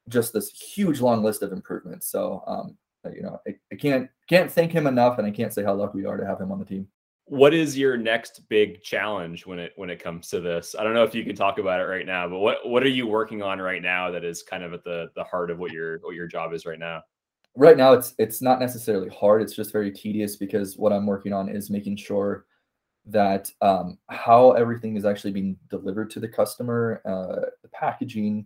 just 0.09 0.33
this 0.33 0.49
huge 0.49 1.01
long 1.01 1.23
list 1.23 1.41
of 1.43 1.51
improvements. 1.51 2.07
So 2.07 2.43
um, 2.47 2.77
you 3.13 3.21
know, 3.23 3.39
I, 3.47 3.55
I 3.71 3.75
can't 3.75 4.09
can't 4.29 4.51
thank 4.51 4.71
him 4.71 4.87
enough, 4.87 5.17
and 5.17 5.27
I 5.27 5.31
can't 5.31 5.53
say 5.53 5.63
how 5.63 5.73
lucky 5.73 5.97
we 5.97 6.05
are 6.05 6.17
to 6.17 6.25
have 6.25 6.39
him 6.39 6.51
on 6.51 6.59
the 6.59 6.65
team 6.65 6.87
what 7.25 7.53
is 7.53 7.77
your 7.77 7.95
next 7.97 8.41
big 8.49 8.81
challenge 8.81 9.45
when 9.45 9.59
it 9.59 9.73
when 9.75 9.89
it 9.89 10.03
comes 10.03 10.29
to 10.29 10.41
this? 10.41 10.75
I 10.77 10.83
don't 10.83 10.93
know 10.93 11.03
if 11.03 11.15
you 11.15 11.23
can 11.23 11.35
talk 11.35 11.57
about 11.57 11.79
it 11.79 11.85
right 11.85 12.05
now 12.05 12.27
but 12.27 12.39
what 12.39 12.67
what 12.67 12.83
are 12.83 12.89
you 12.89 13.07
working 13.07 13.41
on 13.41 13.59
right 13.59 13.81
now 13.81 14.11
that 14.11 14.23
is 14.23 14.43
kind 14.43 14.63
of 14.63 14.73
at 14.73 14.83
the 14.83 15.09
the 15.15 15.23
heart 15.23 15.49
of 15.49 15.59
what 15.59 15.71
your 15.71 15.99
what 15.99 16.15
your 16.15 16.27
job 16.27 16.53
is 16.53 16.65
right 16.65 16.79
now? 16.79 17.01
Right 17.55 17.77
now 17.77 17.93
it's 17.93 18.13
it's 18.17 18.41
not 18.41 18.59
necessarily 18.59 19.09
hard. 19.09 19.41
It's 19.41 19.55
just 19.55 19.71
very 19.71 19.91
tedious 19.91 20.35
because 20.35 20.77
what 20.77 20.91
i'm 20.91 21.05
working 21.05 21.33
on 21.33 21.49
is 21.49 21.69
making 21.69 21.97
sure 21.97 22.45
that 23.05 23.51
um, 23.61 23.97
how 24.09 24.51
everything 24.51 24.95
is 24.95 25.05
actually 25.05 25.31
being 25.31 25.57
delivered 25.69 26.09
to 26.09 26.19
the 26.19 26.27
customer 26.27 27.01
uh, 27.05 27.49
the 27.61 27.67
packaging 27.73 28.45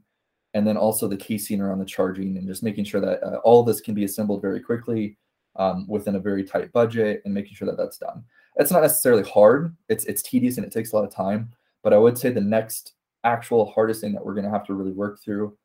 and 0.54 0.66
then 0.66 0.78
also 0.78 1.08
the 1.08 1.18
casing 1.18 1.62
around 1.62 1.80
the 1.80 1.86
charging 1.86 2.38
and 2.38 2.48
just 2.48 2.64
making 2.64 2.84
sure 2.84 3.02
that 3.02 3.22
uh, 3.24 3.38
all 3.44 3.64
this 3.64 3.82
can 3.82 3.94
be 3.94 4.04
assembled 4.04 4.42
very 4.42 4.60
quickly 4.60 5.18
um, 5.58 5.86
within 5.88 6.16
a 6.16 6.20
very 6.20 6.44
tight 6.44 6.72
budget 6.72 7.22
and 7.26 7.34
making 7.34 7.54
sure 7.54 7.68
that 7.68 7.78
that's 7.78 7.98
done 7.98 8.24
it's 8.60 8.72
not 8.72 8.82
necessarily 8.82 9.24
hard. 9.24 9.76
It's 9.90 10.06
it's 10.06 10.22
tedious 10.22 10.58
and 10.58 10.66
it 10.66 10.72
takes 10.72 10.92
a 10.92 10.96
lot 10.96 11.06
of 11.06 11.14
time. 11.14 11.50
But 11.84 11.94
I 11.94 11.98
would 11.98 12.18
say 12.18 12.32
the 12.32 12.42
next 12.42 12.94
actual 13.24 13.72
hardest 13.72 14.02
thing 14.02 14.14
that 14.14 14.26
we're 14.26 14.34
going 14.34 14.46
to 14.46 14.52
have 14.52 14.66
to 14.66 14.74
really 14.74 14.92
work 14.92 15.22
through 15.22 15.58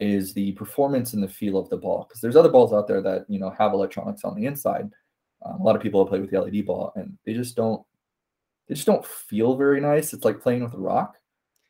is 0.00 0.32
the 0.32 0.52
performance 0.52 1.12
and 1.12 1.22
the 1.22 1.28
feel 1.28 1.58
of 1.58 1.68
the 1.68 1.76
ball. 1.76 2.06
Because 2.08 2.20
there's 2.20 2.36
other 2.36 2.48
balls 2.48 2.72
out 2.72 2.88
there 2.88 3.02
that 3.02 3.24
you 3.28 3.38
know 3.38 3.50
have 3.50 3.72
electronics 3.72 4.24
on 4.24 4.34
the 4.34 4.46
inside. 4.46 4.90
Um, 5.44 5.60
a 5.60 5.62
lot 5.62 5.76
of 5.76 5.82
people 5.82 6.04
play 6.06 6.20
with 6.20 6.30
the 6.30 6.40
LED 6.40 6.66
ball, 6.66 6.92
and 6.96 7.16
they 7.24 7.34
just 7.34 7.56
don't 7.56 7.82
they 8.68 8.74
just 8.74 8.86
don't 8.86 9.04
feel 9.04 9.56
very 9.56 9.80
nice. 9.80 10.12
It's 10.12 10.24
like 10.24 10.40
playing 10.40 10.62
with 10.62 10.74
a 10.74 10.78
rock. 10.78 11.16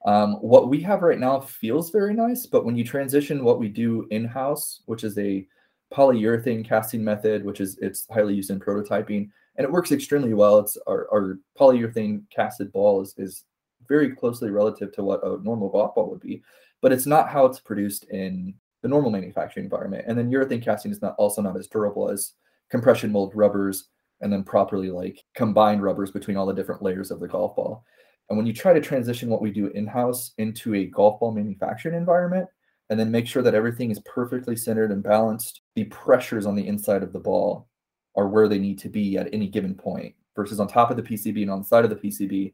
Um, 0.06 0.34
what 0.34 0.68
we 0.68 0.80
have 0.80 1.02
right 1.02 1.18
now 1.18 1.40
feels 1.40 1.90
very 1.90 2.14
nice, 2.14 2.46
but 2.46 2.64
when 2.64 2.76
you 2.76 2.84
transition 2.84 3.44
what 3.44 3.58
we 3.58 3.68
do 3.68 4.06
in 4.10 4.24
house, 4.24 4.80
which 4.86 5.04
is 5.04 5.18
a 5.18 5.46
polyurethane 5.92 6.66
casting 6.66 7.04
method, 7.04 7.44
which 7.44 7.60
is 7.60 7.76
it's 7.82 8.06
highly 8.10 8.34
used 8.34 8.50
in 8.50 8.60
prototyping, 8.60 9.28
and 9.60 9.66
it 9.66 9.70
works 9.70 9.92
extremely 9.92 10.32
well. 10.32 10.58
It's 10.58 10.78
our, 10.86 11.06
our 11.12 11.38
polyurethane 11.58 12.22
casted 12.34 12.72
ball 12.72 13.02
is, 13.02 13.14
is 13.18 13.44
very 13.86 14.16
closely 14.16 14.48
relative 14.48 14.90
to 14.92 15.04
what 15.04 15.22
a 15.22 15.36
normal 15.42 15.68
golf 15.68 15.94
ball 15.94 16.08
would 16.08 16.20
be, 16.20 16.42
but 16.80 16.92
it's 16.92 17.04
not 17.04 17.28
how 17.28 17.44
it's 17.44 17.60
produced 17.60 18.04
in 18.04 18.54
the 18.80 18.88
normal 18.88 19.10
manufacturing 19.10 19.64
environment. 19.64 20.06
And 20.08 20.16
then 20.16 20.30
urethane 20.30 20.64
casting 20.64 20.90
is 20.90 21.02
not 21.02 21.14
also 21.18 21.42
not 21.42 21.58
as 21.58 21.66
durable 21.66 22.08
as 22.08 22.32
compression 22.70 23.12
mold 23.12 23.32
rubbers 23.34 23.88
and 24.22 24.32
then 24.32 24.44
properly 24.44 24.90
like 24.90 25.22
combined 25.34 25.82
rubbers 25.82 26.10
between 26.10 26.38
all 26.38 26.46
the 26.46 26.54
different 26.54 26.80
layers 26.80 27.10
of 27.10 27.20
the 27.20 27.28
golf 27.28 27.54
ball. 27.54 27.84
And 28.30 28.38
when 28.38 28.46
you 28.46 28.54
try 28.54 28.72
to 28.72 28.80
transition 28.80 29.28
what 29.28 29.42
we 29.42 29.50
do 29.50 29.66
in-house 29.66 30.32
into 30.38 30.74
a 30.74 30.86
golf 30.86 31.20
ball 31.20 31.32
manufacturing 31.32 31.96
environment, 31.96 32.48
and 32.88 32.98
then 32.98 33.10
make 33.10 33.26
sure 33.26 33.42
that 33.42 33.54
everything 33.54 33.90
is 33.90 34.00
perfectly 34.06 34.56
centered 34.56 34.90
and 34.90 35.02
balanced, 35.02 35.60
the 35.74 35.84
pressures 35.84 36.46
on 36.46 36.54
the 36.54 36.66
inside 36.66 37.02
of 37.02 37.12
the 37.12 37.20
ball 37.20 37.68
are 38.16 38.28
where 38.28 38.48
they 38.48 38.58
need 38.58 38.78
to 38.80 38.88
be 38.88 39.16
at 39.16 39.32
any 39.32 39.46
given 39.46 39.74
point 39.74 40.14
versus 40.36 40.60
on 40.60 40.68
top 40.68 40.90
of 40.90 40.96
the 40.96 41.02
PCB 41.02 41.42
and 41.42 41.50
on 41.50 41.60
the 41.60 41.64
side 41.64 41.84
of 41.84 41.90
the 41.90 41.96
PCB. 41.96 42.52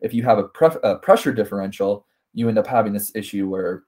If 0.00 0.12
you 0.12 0.22
have 0.24 0.38
a, 0.38 0.48
a 0.82 0.98
pressure 0.98 1.32
differential, 1.32 2.06
you 2.34 2.48
end 2.48 2.58
up 2.58 2.66
having 2.66 2.92
this 2.92 3.12
issue 3.14 3.48
where 3.48 3.84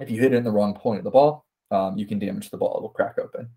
if 0.00 0.10
you 0.10 0.20
hit 0.20 0.32
it 0.32 0.36
in 0.36 0.44
the 0.44 0.50
wrong 0.50 0.74
point 0.74 0.98
of 0.98 1.04
the 1.04 1.10
ball, 1.10 1.44
um, 1.70 1.98
you 1.98 2.06
can 2.06 2.18
damage 2.18 2.50
the 2.50 2.56
ball. 2.56 2.78
It 2.78 2.82
will 2.82 2.88
crack 2.90 3.18
open. 3.18 3.48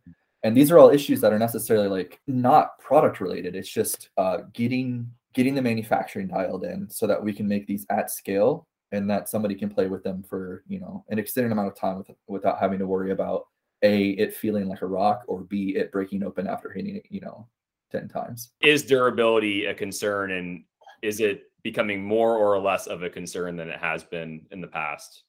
And 0.43 0.57
these 0.57 0.71
are 0.71 0.79
all 0.79 0.89
issues 0.89 1.21
that 1.21 1.31
are 1.31 1.39
necessarily 1.39 1.87
like 1.87 2.19
not 2.27 2.79
product 2.79 3.21
related. 3.21 3.55
It's 3.55 3.69
just 3.69 4.09
uh, 4.17 4.39
getting 4.53 5.09
getting 5.33 5.55
the 5.55 5.61
manufacturing 5.61 6.27
dialed 6.27 6.65
in 6.65 6.89
so 6.89 7.07
that 7.07 7.23
we 7.23 7.31
can 7.31 7.47
make 7.47 7.65
these 7.65 7.85
at 7.89 8.11
scale 8.11 8.67
and 8.91 9.09
that 9.09 9.29
somebody 9.29 9.55
can 9.55 9.69
play 9.69 9.87
with 9.87 10.03
them 10.03 10.23
for 10.23 10.63
you 10.67 10.79
know 10.79 11.05
an 11.09 11.19
extended 11.19 11.51
amount 11.51 11.67
of 11.67 11.75
time 11.75 11.97
with, 11.97 12.09
without 12.27 12.59
having 12.59 12.79
to 12.79 12.87
worry 12.87 13.11
about 13.11 13.45
a 13.83 14.09
it 14.11 14.35
feeling 14.35 14.67
like 14.67 14.81
a 14.81 14.85
rock 14.85 15.23
or 15.27 15.41
b 15.41 15.75
it 15.75 15.91
breaking 15.91 16.23
open 16.23 16.47
after 16.47 16.69
hitting 16.69 16.95
it 16.97 17.05
you 17.09 17.21
know 17.21 17.47
10 17.91 18.07
times. 18.07 18.51
Is 18.61 18.83
durability 18.83 19.65
a 19.65 19.73
concern 19.73 20.31
and 20.31 20.63
is 21.01 21.19
it 21.19 21.51
becoming 21.63 22.03
more 22.03 22.37
or 22.37 22.57
less 22.59 22.87
of 22.87 23.03
a 23.03 23.09
concern 23.09 23.57
than 23.57 23.69
it 23.69 23.79
has 23.79 24.03
been 24.03 24.45
in 24.51 24.61
the 24.61 24.67
past? 24.67 25.23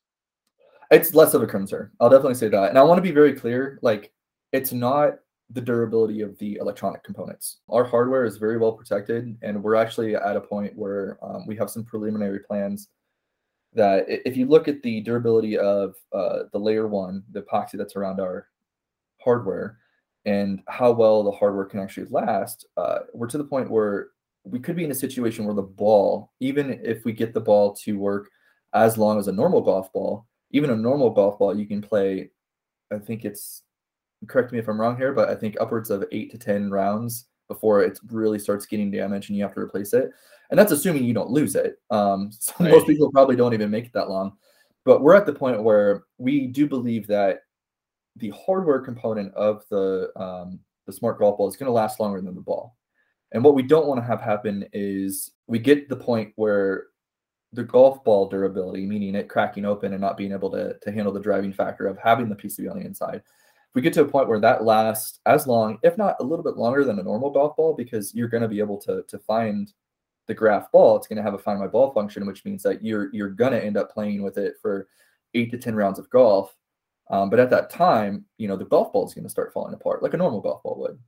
It's 0.91 1.15
less 1.15 1.35
of 1.35 1.43
a 1.43 1.47
concern 1.47 1.91
i'll 2.01 2.11
definitely 2.11 2.35
say 2.35 2.49
that 2.49 2.69
and 2.69 2.79
i 2.79 2.83
want 2.83 2.99
to 2.99 3.03
be 3.03 3.13
very 3.13 3.33
clear 3.33 3.79
like 3.83 4.13
it's 4.53 4.73
not 4.73 5.15
the 5.53 5.61
durability 5.61 6.23
of 6.23 6.37
the 6.39 6.57
electronic 6.57 7.03
components. 7.05 7.59
Our 7.69 7.85
hardware 7.85 8.25
is 8.25 8.37
very 8.37 8.59
well 8.59 8.73
protected 8.73 9.37
and 9.43 9.63
we're 9.63 9.75
actually 9.75 10.15
at 10.15 10.37
a 10.37 10.41
point 10.41 10.77
where 10.77 11.19
um, 11.23 11.47
we 11.47 11.57
have 11.57 11.71
some 11.71 11.85
preliminary 11.85 12.41
plans 12.41 12.89
that 13.75 14.05
if 14.09 14.37
you 14.37 14.47
look 14.47 14.69
at 14.69 14.83
the 14.83 15.01
durability 15.01 15.57
of 15.57 15.95
uh, 16.13 16.41
the 16.53 16.59
layer 16.59 16.87
one, 16.87 17.23
the 17.31 17.43
epoxy 17.43 17.73
that's 17.73 17.97
around 17.97 18.21
our 18.21 18.49
hardware, 19.19 19.79
and 20.25 20.63
how 20.69 20.93
well 20.93 21.23
the 21.23 21.31
hardware 21.31 21.65
can 21.65 21.81
actually 21.81 22.07
last, 22.11 22.67
uh, 22.77 23.01
we're 23.13 23.27
to 23.27 23.39
the 23.39 23.45
point 23.45 23.71
where 23.71 24.09
we 24.45 24.59
could 24.59 24.77
be 24.77 24.85
in 24.85 24.91
a 24.91 24.95
situation 24.95 25.45
where 25.45 25.55
the 25.55 25.63
ball, 25.63 26.33
even 26.41 26.81
if 26.85 27.05
we 27.05 27.13
get 27.13 27.33
the 27.33 27.41
ball 27.41 27.75
to 27.75 27.99
work 27.99 28.29
as 28.75 28.99
long 28.99 29.19
as 29.19 29.29
a 29.29 29.33
normal 29.33 29.61
golf 29.61 29.93
ball, 29.93 30.27
even 30.51 30.71
a 30.71 30.77
normal 30.77 31.11
golf 31.11 31.39
ball, 31.39 31.57
you 31.57 31.67
can 31.67 31.81
play, 31.81 32.31
I 32.93 32.99
think 32.99 33.25
it's, 33.25 33.63
correct 34.29 34.53
me 34.53 34.59
if 34.59 34.69
I'm 34.69 34.81
wrong 34.81 34.97
here, 34.97 35.13
but 35.13 35.29
I 35.29 35.35
think 35.35 35.57
upwards 35.61 35.91
of 35.91 36.05
eight 36.13 36.31
to 36.33 36.39
10 36.39 36.71
rounds 36.71 37.27
before 37.49 37.83
it 37.83 37.99
really 38.11 38.39
starts 38.39 38.67
getting 38.67 38.91
damaged 38.91 39.31
and 39.31 39.37
you 39.37 39.43
have 39.43 39.55
to 39.55 39.61
replace 39.61 39.93
it 39.93 40.11
and 40.53 40.59
that's 40.59 40.71
assuming 40.71 41.05
you 41.05 41.15
don't 41.15 41.31
lose 41.31 41.57
it. 41.57 41.81
Um, 41.91 42.31
so 42.39 42.53
right. 42.61 42.71
most 42.71 42.87
people 42.87 43.11
probably 43.11 43.37
don't 43.37 43.55
even 43.55 43.71
make 43.71 43.87
it 43.87 43.93
that 43.95 44.11
long. 44.11 44.37
But 44.85 45.01
we're 45.01 45.15
at 45.17 45.27
the 45.27 45.33
point 45.33 45.63
where 45.63 46.05
we 46.19 46.47
do 46.47 46.69
believe 46.69 47.07
that 47.07 47.41
the 48.17 48.31
hardware 48.31 48.81
component 48.81 49.33
of 49.35 49.65
the 49.71 50.11
um, 50.15 50.61
the 50.87 50.93
smart 50.93 51.19
golf 51.19 51.39
ball 51.39 51.49
is 51.49 51.57
going 51.57 51.69
to 51.69 51.73
last 51.73 52.01
longer 52.01 52.21
than 52.21 52.35
the 52.35 52.41
ball. 52.41 52.77
And 53.33 53.43
what 53.43 53.55
we 53.55 53.63
don't 53.63 53.87
want 53.87 54.01
to 54.01 54.07
have 54.07 54.21
happen 54.21 54.67
is 54.75 55.31
we 55.47 55.59
get 55.59 55.89
the 55.89 55.97
point 55.97 56.33
where 56.37 56.89
the 57.55 57.65
golf 57.65 58.05
ball 58.05 58.29
durability, 58.29 58.85
meaning 58.85 59.15
it 59.15 59.31
cracking 59.31 59.65
open 59.65 59.93
and 59.93 60.03
not 60.03 60.19
being 60.19 60.33
able 60.33 60.51
to, 60.51 60.77
to 60.83 60.93
handle 60.93 61.13
the 61.13 61.21
driving 61.21 61.53
factor 61.53 61.87
of 61.87 61.97
having 61.97 62.29
the 62.29 62.35
PCB 62.37 62.71
on 62.71 62.79
the 62.79 62.85
inside, 62.85 63.23
we 63.75 63.83
get 63.83 63.93
to 63.95 64.03
a 64.03 64.09
point 64.09 64.29
where 64.29 64.41
that 64.41 64.65
lasts 64.65 65.21
as 65.27 65.47
long, 65.47 65.79
if 65.83 65.97
not 65.97 66.17
a 66.21 66.25
little 66.25 66.45
bit 66.45 66.57
longer 66.57 66.85
than 66.85 66.99
a 66.99 67.03
normal 67.03 67.31
golf 67.31 67.57
ball, 67.57 67.75
because 67.75 68.15
you're 68.15 68.29
going 68.29 68.43
to 68.43 68.49
be 68.49 68.61
able 68.61 68.79
to 68.83 69.03
to 69.09 69.19
find 69.21 69.73
the 70.29 70.35
graff 70.35 70.71
ball. 70.71 70.97
It's 70.97 71.07
going 71.07 71.17
to 71.17 71.23
have 71.23 71.35
a 71.35 71.39
find 71.39 71.59
my 71.59 71.67
ball 71.67 71.93
function, 71.93 72.27
which 72.27 72.45
means 72.45 72.63
that 72.63 72.85
you're 72.85 73.11
you're 73.13 73.31
going 73.31 73.53
to 73.53 73.65
end 73.65 73.77
up 73.77 73.93
playing 73.93 74.23
with 74.23 74.39
it 74.39 74.55
for 74.61 74.89
eight 75.35 75.51
to 75.51 75.59
ten 75.59 75.75
rounds 75.75 75.99
of 75.99 76.11
golf. 76.11 76.55
Um, 77.11 77.29
but 77.29 77.41
at 77.41 77.51
that 77.51 77.71
time, 77.71 78.25
you 78.39 78.49
know, 78.49 78.57
the 78.57 78.65
golf 78.65 78.93
ball 78.93 79.07
is 79.07 79.15
going 79.15 79.25
to 79.25 79.31
start 79.31 79.53
falling 79.53 79.75
apart 79.75 80.03
like 80.03 80.15
a 80.15 80.17
normal 80.17 80.41
golf 80.41 80.63
ball 80.63 80.79
would. 80.79 80.99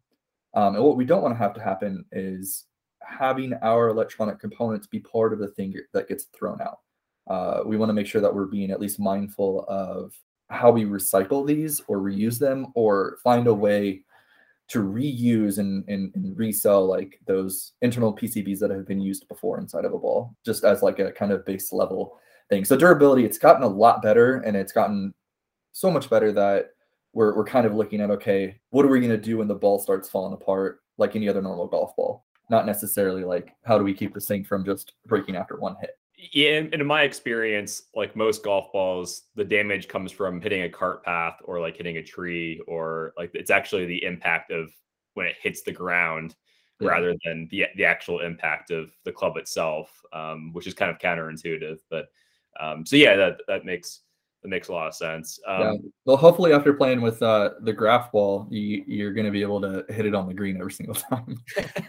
Um, 0.54 0.76
and 0.76 0.84
what 0.84 0.96
we 0.96 1.04
don't 1.04 1.22
want 1.22 1.34
to 1.34 1.38
have 1.38 1.54
to 1.54 1.62
happen 1.62 2.04
is 2.12 2.66
having 3.00 3.54
our 3.62 3.88
electronic 3.88 4.38
components 4.38 4.86
be 4.86 5.00
part 5.00 5.32
of 5.32 5.38
the 5.38 5.48
thing 5.48 5.74
that 5.92 6.08
gets 6.08 6.24
thrown 6.24 6.60
out. 6.60 6.78
Uh, 7.28 7.62
we 7.64 7.76
want 7.76 7.88
to 7.88 7.94
make 7.94 8.06
sure 8.06 8.20
that 8.20 8.34
we're 8.34 8.46
being 8.46 8.70
at 8.70 8.80
least 8.80 9.00
mindful 9.00 9.64
of 9.68 10.12
how 10.54 10.70
we 10.70 10.84
recycle 10.84 11.46
these 11.46 11.80
or 11.86 11.98
reuse 11.98 12.38
them 12.38 12.68
or 12.74 13.18
find 13.22 13.46
a 13.46 13.54
way 13.54 14.04
to 14.68 14.82
reuse 14.82 15.58
and, 15.58 15.84
and, 15.88 16.10
and, 16.14 16.36
resell 16.38 16.86
like 16.86 17.20
those 17.26 17.72
internal 17.82 18.16
PCBs 18.16 18.58
that 18.60 18.70
have 18.70 18.86
been 18.86 19.00
used 19.00 19.28
before 19.28 19.58
inside 19.58 19.84
of 19.84 19.92
a 19.92 19.98
ball, 19.98 20.34
just 20.44 20.64
as 20.64 20.82
like 20.82 20.98
a 20.98 21.12
kind 21.12 21.32
of 21.32 21.44
base 21.44 21.72
level 21.72 22.18
thing. 22.48 22.64
So 22.64 22.76
durability, 22.76 23.24
it's 23.24 23.38
gotten 23.38 23.62
a 23.62 23.68
lot 23.68 24.00
better 24.00 24.36
and 24.38 24.56
it's 24.56 24.72
gotten 24.72 25.12
so 25.72 25.90
much 25.90 26.08
better 26.08 26.32
that 26.32 26.70
we're, 27.12 27.36
we're 27.36 27.44
kind 27.44 27.66
of 27.66 27.74
looking 27.74 28.00
at, 28.00 28.10
okay, 28.10 28.58
what 28.70 28.86
are 28.86 28.88
we 28.88 29.00
going 29.00 29.10
to 29.10 29.18
do 29.18 29.38
when 29.38 29.48
the 29.48 29.54
ball 29.54 29.78
starts 29.78 30.08
falling 30.08 30.32
apart 30.32 30.80
like 30.96 31.14
any 31.14 31.28
other 31.28 31.42
normal 31.42 31.66
golf 31.66 31.94
ball? 31.94 32.24
Not 32.48 32.66
necessarily 32.66 33.24
like, 33.24 33.54
how 33.64 33.76
do 33.76 33.84
we 33.84 33.94
keep 33.94 34.14
this 34.14 34.26
thing 34.26 34.44
from 34.44 34.64
just 34.64 34.94
breaking 35.06 35.36
after 35.36 35.56
one 35.56 35.76
hit? 35.80 35.98
Yeah, 36.32 36.58
and 36.58 36.74
in 36.74 36.86
my 36.86 37.02
experience, 37.02 37.82
like 37.94 38.16
most 38.16 38.42
golf 38.42 38.72
balls, 38.72 39.22
the 39.34 39.44
damage 39.44 39.88
comes 39.88 40.12
from 40.12 40.40
hitting 40.40 40.62
a 40.62 40.68
cart 40.68 41.04
path 41.04 41.38
or 41.44 41.60
like 41.60 41.76
hitting 41.76 41.96
a 41.96 42.02
tree, 42.02 42.60
or 42.66 43.12
like 43.16 43.30
it's 43.34 43.50
actually 43.50 43.86
the 43.86 44.04
impact 44.04 44.50
of 44.50 44.70
when 45.14 45.26
it 45.26 45.36
hits 45.40 45.62
the 45.62 45.72
ground 45.72 46.34
yeah. 46.80 46.88
rather 46.88 47.14
than 47.24 47.48
the 47.50 47.66
the 47.76 47.84
actual 47.84 48.20
impact 48.20 48.70
of 48.70 48.90
the 49.04 49.12
club 49.12 49.36
itself, 49.36 50.02
um, 50.12 50.52
which 50.52 50.66
is 50.66 50.74
kind 50.74 50.90
of 50.90 50.98
counterintuitive. 50.98 51.78
But 51.90 52.06
um, 52.60 52.86
so 52.86 52.96
yeah, 52.96 53.16
that 53.16 53.38
that 53.48 53.64
makes 53.64 54.00
that 54.44 54.48
makes 54.50 54.68
a 54.68 54.72
lot 54.72 54.86
of 54.86 54.94
sense. 54.94 55.40
Um, 55.48 55.60
yeah. 55.60 55.74
Well, 56.04 56.16
hopefully, 56.18 56.52
after 56.52 56.74
playing 56.74 57.00
with 57.00 57.22
uh, 57.22 57.52
the 57.62 57.72
graff 57.72 58.12
ball, 58.12 58.46
you, 58.50 58.84
you're 58.86 59.14
going 59.14 59.24
to 59.24 59.32
be 59.32 59.40
able 59.40 59.60
to 59.62 59.84
hit 59.88 60.04
it 60.04 60.14
on 60.14 60.28
the 60.28 60.34
green 60.34 60.58
every 60.58 60.72
single 60.72 60.94
time. 61.10 61.42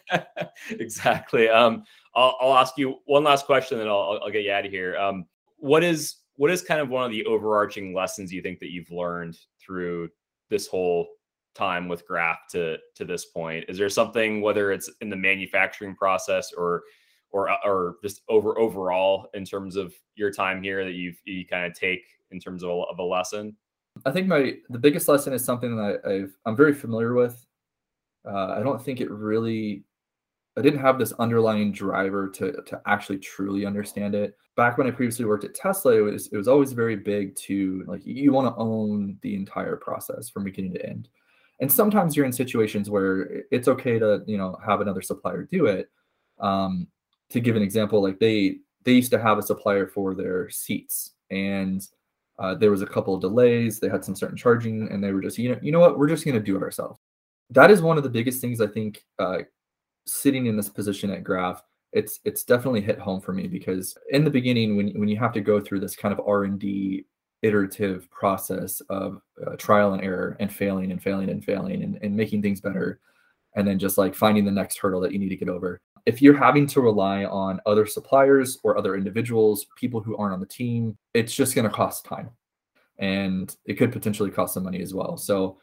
exactly. 0.69 1.49
Um, 1.49 1.83
I'll, 2.15 2.37
I'll 2.39 2.55
ask 2.55 2.77
you 2.77 2.99
one 3.05 3.23
last 3.23 3.45
question, 3.45 3.79
and 3.79 3.89
I'll, 3.89 4.19
I'll 4.23 4.31
get 4.31 4.43
you 4.43 4.51
out 4.51 4.65
of 4.65 4.71
here. 4.71 4.97
Um, 4.97 5.25
what 5.57 5.83
is 5.83 6.17
what 6.37 6.51
is 6.51 6.61
kind 6.61 6.81
of 6.81 6.89
one 6.89 7.05
of 7.05 7.11
the 7.11 7.25
overarching 7.25 7.93
lessons 7.93 8.31
you 8.31 8.41
think 8.41 8.59
that 8.59 8.71
you've 8.71 8.91
learned 8.91 9.37
through 9.59 10.09
this 10.49 10.67
whole 10.67 11.07
time 11.53 11.87
with 11.87 12.05
graff 12.07 12.39
to 12.51 12.77
to 12.95 13.05
this 13.05 13.25
point? 13.25 13.65
Is 13.67 13.77
there 13.77 13.89
something, 13.89 14.41
whether 14.41 14.71
it's 14.71 14.89
in 15.01 15.09
the 15.09 15.15
manufacturing 15.15 15.95
process 15.95 16.51
or 16.53 16.83
or 17.31 17.49
or 17.65 17.97
just 18.01 18.21
over 18.29 18.57
overall 18.59 19.27
in 19.33 19.45
terms 19.45 19.75
of 19.75 19.93
your 20.15 20.31
time 20.31 20.61
here 20.63 20.85
that 20.85 20.93
you've 20.93 21.19
you 21.25 21.45
kind 21.45 21.65
of 21.65 21.77
take 21.77 22.03
in 22.31 22.39
terms 22.39 22.63
of 22.63 22.69
a, 22.69 22.73
of 22.73 22.99
a 22.99 23.03
lesson? 23.03 23.55
I 24.05 24.11
think 24.11 24.27
my 24.27 24.55
the 24.69 24.79
biggest 24.79 25.07
lesson 25.07 25.33
is 25.33 25.43
something 25.43 25.75
that 25.77 26.01
I've 26.05 26.35
I'm 26.45 26.55
very 26.55 26.73
familiar 26.73 27.13
with. 27.13 27.45
Uh, 28.27 28.55
I 28.57 28.63
don't 28.63 28.83
think 28.83 29.01
it 29.01 29.09
really 29.11 29.83
I 30.57 30.61
didn't 30.61 30.79
have 30.79 30.97
this 30.97 31.11
underlying 31.13 31.71
driver 31.71 32.29
to 32.29 32.61
to 32.65 32.81
actually 32.85 33.19
truly 33.19 33.65
understand 33.65 34.15
it. 34.15 34.37
Back 34.55 34.77
when 34.77 34.87
I 34.87 34.91
previously 34.91 35.25
worked 35.25 35.43
at 35.43 35.53
Tesla, 35.53 35.97
it 35.97 36.01
was 36.01 36.27
it 36.27 36.37
was 36.37 36.47
always 36.47 36.71
very 36.71 36.95
big 36.95 37.35
to 37.47 37.83
like 37.87 38.01
you 38.05 38.31
want 38.31 38.47
to 38.47 38.59
own 38.59 39.17
the 39.21 39.35
entire 39.35 39.75
process 39.75 40.29
from 40.29 40.43
beginning 40.45 40.73
to 40.73 40.85
end. 40.85 41.09
And 41.59 41.71
sometimes 41.71 42.15
you're 42.15 42.25
in 42.25 42.33
situations 42.33 42.89
where 42.89 43.43
it's 43.51 43.67
okay 43.67 43.99
to 43.99 44.23
you 44.25 44.37
know 44.37 44.57
have 44.65 44.81
another 44.81 45.01
supplier 45.01 45.43
do 45.43 45.65
it. 45.65 45.89
Um, 46.39 46.87
to 47.29 47.39
give 47.39 47.55
an 47.55 47.63
example, 47.63 48.01
like 48.01 48.19
they 48.19 48.59
they 48.83 48.93
used 48.93 49.11
to 49.11 49.21
have 49.21 49.37
a 49.37 49.43
supplier 49.43 49.87
for 49.87 50.15
their 50.15 50.49
seats, 50.49 51.11
and 51.31 51.85
uh, 52.39 52.55
there 52.55 52.71
was 52.71 52.81
a 52.81 52.87
couple 52.87 53.13
of 53.13 53.21
delays. 53.21 53.79
They 53.79 53.89
had 53.89 54.05
some 54.05 54.15
certain 54.15 54.37
charging, 54.37 54.89
and 54.89 55.03
they 55.03 55.11
were 55.11 55.21
just 55.21 55.37
you 55.37 55.49
know 55.49 55.59
you 55.61 55.71
know 55.71 55.79
what 55.79 55.97
we're 55.97 56.07
just 56.07 56.23
going 56.23 56.35
to 56.35 56.43
do 56.43 56.55
it 56.55 56.63
ourselves. 56.63 56.99
That 57.49 57.71
is 57.71 57.81
one 57.81 57.97
of 57.97 58.03
the 58.03 58.09
biggest 58.09 58.41
things 58.41 58.61
I 58.61 58.67
think 58.67 59.03
uh, 59.19 59.39
sitting 60.05 60.45
in 60.45 60.55
this 60.55 60.69
position 60.69 61.11
at 61.11 61.23
Graff, 61.23 61.63
it's 61.91 62.19
it's 62.25 62.43
definitely 62.43 62.81
hit 62.81 62.99
home 62.99 63.21
for 63.21 63.33
me 63.33 63.47
because 63.47 63.97
in 64.09 64.23
the 64.23 64.29
beginning, 64.29 64.75
when 64.75 64.89
when 64.99 65.07
you 65.07 65.17
have 65.17 65.33
to 65.33 65.41
go 65.41 65.59
through 65.59 65.79
this 65.79 65.95
kind 65.95 66.13
of 66.13 66.25
R 66.25 66.43
and 66.43 66.59
D 66.59 67.05
iterative 67.45 68.09
process 68.09 68.81
of 68.89 69.21
uh, 69.45 69.55
trial 69.57 69.93
and 69.93 70.03
error 70.03 70.35
and 70.39 70.51
failing 70.51 70.91
and 70.91 71.01
failing 71.01 71.29
and 71.29 71.43
failing 71.43 71.83
and, 71.83 71.99
and 72.01 72.15
making 72.15 72.41
things 72.41 72.59
better 72.59 72.99
and 73.55 73.67
then 73.67 73.77
just 73.77 73.97
like 73.97 74.15
finding 74.15 74.45
the 74.45 74.51
next 74.51 74.77
hurdle 74.79 74.99
that 74.99 75.11
you 75.11 75.19
need 75.19 75.29
to 75.29 75.35
get 75.35 75.49
over 75.49 75.79
if 76.07 76.21
you're 76.21 76.37
having 76.37 76.65
to 76.65 76.81
rely 76.81 77.23
on 77.25 77.61
other 77.67 77.85
suppliers 77.85 78.57
or 78.63 78.77
other 78.77 78.95
individuals 78.95 79.67
people 79.77 80.01
who 80.01 80.17
aren't 80.17 80.33
on 80.33 80.39
the 80.39 80.45
team 80.45 80.97
it's 81.13 81.35
just 81.35 81.53
going 81.53 81.67
to 81.67 81.73
cost 81.73 82.03
time 82.03 82.29
and 82.97 83.57
it 83.65 83.75
could 83.75 83.91
potentially 83.91 84.31
cost 84.31 84.53
some 84.53 84.63
money 84.63 84.81
as 84.81 84.93
well. 84.93 85.17
So 85.17 85.57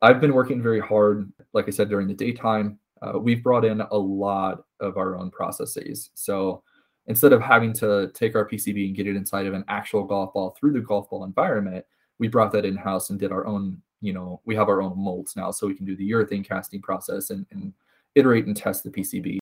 i've 0.00 0.20
been 0.20 0.32
working 0.32 0.62
very 0.62 0.80
hard 0.80 1.30
like 1.52 1.66
i 1.66 1.70
said 1.70 1.88
during 1.88 2.06
the 2.06 2.14
daytime 2.14 2.78
uh, 3.02 3.18
we've 3.18 3.42
brought 3.42 3.64
in 3.64 3.80
a 3.80 3.96
lot 3.96 4.64
of 4.80 4.96
our 4.96 5.16
own 5.16 5.30
processes. 5.30 6.10
So 6.14 6.62
instead 7.06 7.32
of 7.32 7.40
having 7.40 7.72
to 7.74 8.10
take 8.14 8.34
our 8.34 8.48
PCB 8.48 8.86
and 8.86 8.96
get 8.96 9.06
it 9.06 9.16
inside 9.16 9.46
of 9.46 9.54
an 9.54 9.64
actual 9.68 10.04
golf 10.04 10.34
ball 10.34 10.56
through 10.58 10.72
the 10.72 10.80
golf 10.80 11.08
ball 11.10 11.24
environment, 11.24 11.84
we 12.18 12.28
brought 12.28 12.52
that 12.52 12.64
in 12.64 12.76
house 12.76 13.10
and 13.10 13.18
did 13.18 13.32
our 13.32 13.46
own. 13.46 13.80
You 14.00 14.12
know, 14.12 14.40
we 14.44 14.54
have 14.54 14.68
our 14.68 14.80
own 14.80 14.96
molds 14.96 15.34
now, 15.34 15.50
so 15.50 15.66
we 15.66 15.74
can 15.74 15.84
do 15.84 15.96
the 15.96 16.08
urethane 16.08 16.46
casting 16.46 16.80
process 16.80 17.30
and, 17.30 17.44
and 17.50 17.72
iterate 18.14 18.46
and 18.46 18.56
test 18.56 18.84
the 18.84 18.90
PCB. 18.90 19.38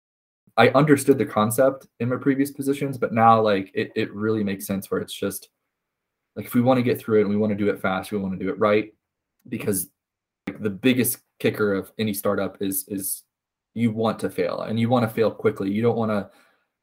I 0.57 0.69
understood 0.69 1.19
the 1.19 1.27
concept 1.27 1.87
in 2.01 2.09
my 2.09 2.17
previous 2.17 2.51
positions, 2.51 2.97
but 2.97 3.13
now 3.13 3.39
like 3.41 3.71
it, 3.75 3.93
it 3.95 4.13
really 4.15 4.43
makes 4.43 4.67
sense 4.67 4.91
where 4.91 5.01
it's 5.01 5.13
just 5.13 5.51
like 6.37 6.47
if 6.47 6.55
we 6.55 6.63
want 6.63 6.79
to 6.79 6.83
get 6.83 6.99
through 6.99 7.19
it 7.19 7.23
and 7.23 7.31
we 7.31 7.37
want 7.37 7.51
to 7.51 7.57
do 7.57 7.69
it 7.69 7.81
fast, 7.81 8.13
we 8.13 8.19
want 8.19 8.39
to 8.39 8.43
do 8.43 8.51
it 8.51 8.59
right 8.59 8.95
because 9.49 9.89
like, 10.47 10.61
the 10.63 10.71
biggest 10.71 11.19
kicker 11.39 11.75
of 11.75 11.93
any 11.99 12.15
startup 12.15 12.57
is 12.63 12.87
is 12.89 13.25
you 13.77 13.91
want 13.91 14.19
to 14.19 14.31
fail 14.31 14.63
and 14.63 14.81
you 14.81 14.89
want 14.89 15.07
to 15.07 15.15
fail 15.15 15.31
quickly. 15.31 15.71
You 15.71 15.83
don't 15.83 15.99
want 15.99 16.11
to 16.11 16.31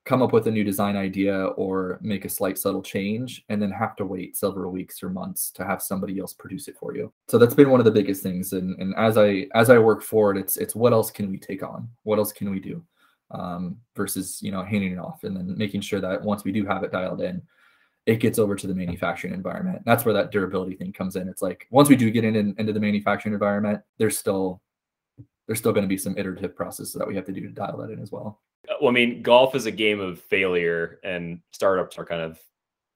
come 0.06 0.22
up 0.22 0.32
with 0.32 0.48
a 0.48 0.52
new 0.52 0.64
design 0.64 0.96
idea 0.96 1.46
or 1.46 1.98
make 2.02 2.24
a 2.24 2.30
slight 2.30 2.58
subtle 2.58 2.84
change 2.84 3.44
and 3.50 3.60
then 3.60 3.72
have 3.72 3.96
to 3.96 4.06
wait 4.06 4.38
several 4.38 4.72
weeks 4.72 5.02
or 5.02 5.10
months 5.10 5.50
to 5.50 5.66
have 5.66 5.82
somebody 5.82 6.20
else 6.20 6.34
produce 6.34 6.68
it 6.68 6.78
for 6.78 6.96
you. 6.96 7.12
So 7.30 7.40
that's 7.40 7.56
been 7.56 7.72
one 7.72 7.80
of 7.80 7.86
the 7.86 7.92
biggest 7.92 8.22
things. 8.22 8.54
And, 8.54 8.80
and 8.80 8.94
as 8.96 9.18
I 9.18 9.48
as 9.56 9.72
I 9.72 9.80
work 9.80 10.04
forward, 10.04 10.38
it's 10.38 10.56
it's 10.58 10.76
what 10.76 10.94
else 10.94 11.10
can 11.10 11.32
we 11.32 11.38
take 11.38 11.64
on? 11.64 11.90
What 12.04 12.20
else 12.20 12.32
can 12.32 12.52
we 12.52 12.60
do? 12.60 12.84
Um, 13.32 13.78
versus 13.96 14.40
you 14.44 14.52
know 14.52 14.64
handing 14.64 14.92
it 14.92 15.00
off 15.00 15.24
and 15.24 15.36
then 15.36 15.58
making 15.58 15.82
sure 15.82 16.00
that 16.00 16.22
once 16.22 16.44
we 16.44 16.52
do 16.52 16.64
have 16.68 16.84
it 16.84 16.92
dialed 16.92 17.22
in, 17.22 17.42
it 18.06 18.20
gets 18.20 18.38
over 18.38 18.56
to 18.56 18.68
the 18.68 18.76
manufacturing 18.76 19.34
environment. 19.34 19.82
That's 19.84 20.06
where 20.06 20.14
that 20.14 20.30
durability 20.30 20.76
thing 20.76 20.94
comes 20.94 21.16
in. 21.16 21.28
It's 21.28 21.42
like 21.42 21.66
once 21.72 21.90
we 21.90 21.96
do 21.96 22.12
get 22.12 22.24
in, 22.24 22.36
in 22.36 22.54
into 22.60 22.74
the 22.74 22.80
manufacturing 22.80 23.34
environment, 23.34 23.82
there's 23.98 24.18
still 24.18 24.62
there's 25.48 25.60
still 25.60 25.74
going 25.74 25.84
to 25.84 25.90
be 25.90 25.98
some 25.98 26.18
iterative 26.18 26.56
processes 26.56 26.94
that 26.94 27.08
we 27.08 27.16
have 27.16 27.26
to 27.26 27.32
do 27.32 27.42
to 27.42 27.50
dial 27.50 27.78
that 27.78 27.90
in 27.90 28.00
as 28.00 28.12
well. 28.12 28.42
Uh, 28.70 28.74
well, 28.82 28.90
I 28.90 28.94
mean, 28.94 29.22
golf 29.22 29.56
is 29.56 29.66
a 29.66 29.72
game 29.72 30.00
of 30.00 30.20
failure, 30.20 31.00
and 31.04 31.42
startups 31.52 31.98
are 31.98 32.06
kind 32.06 32.22
of 32.22 32.40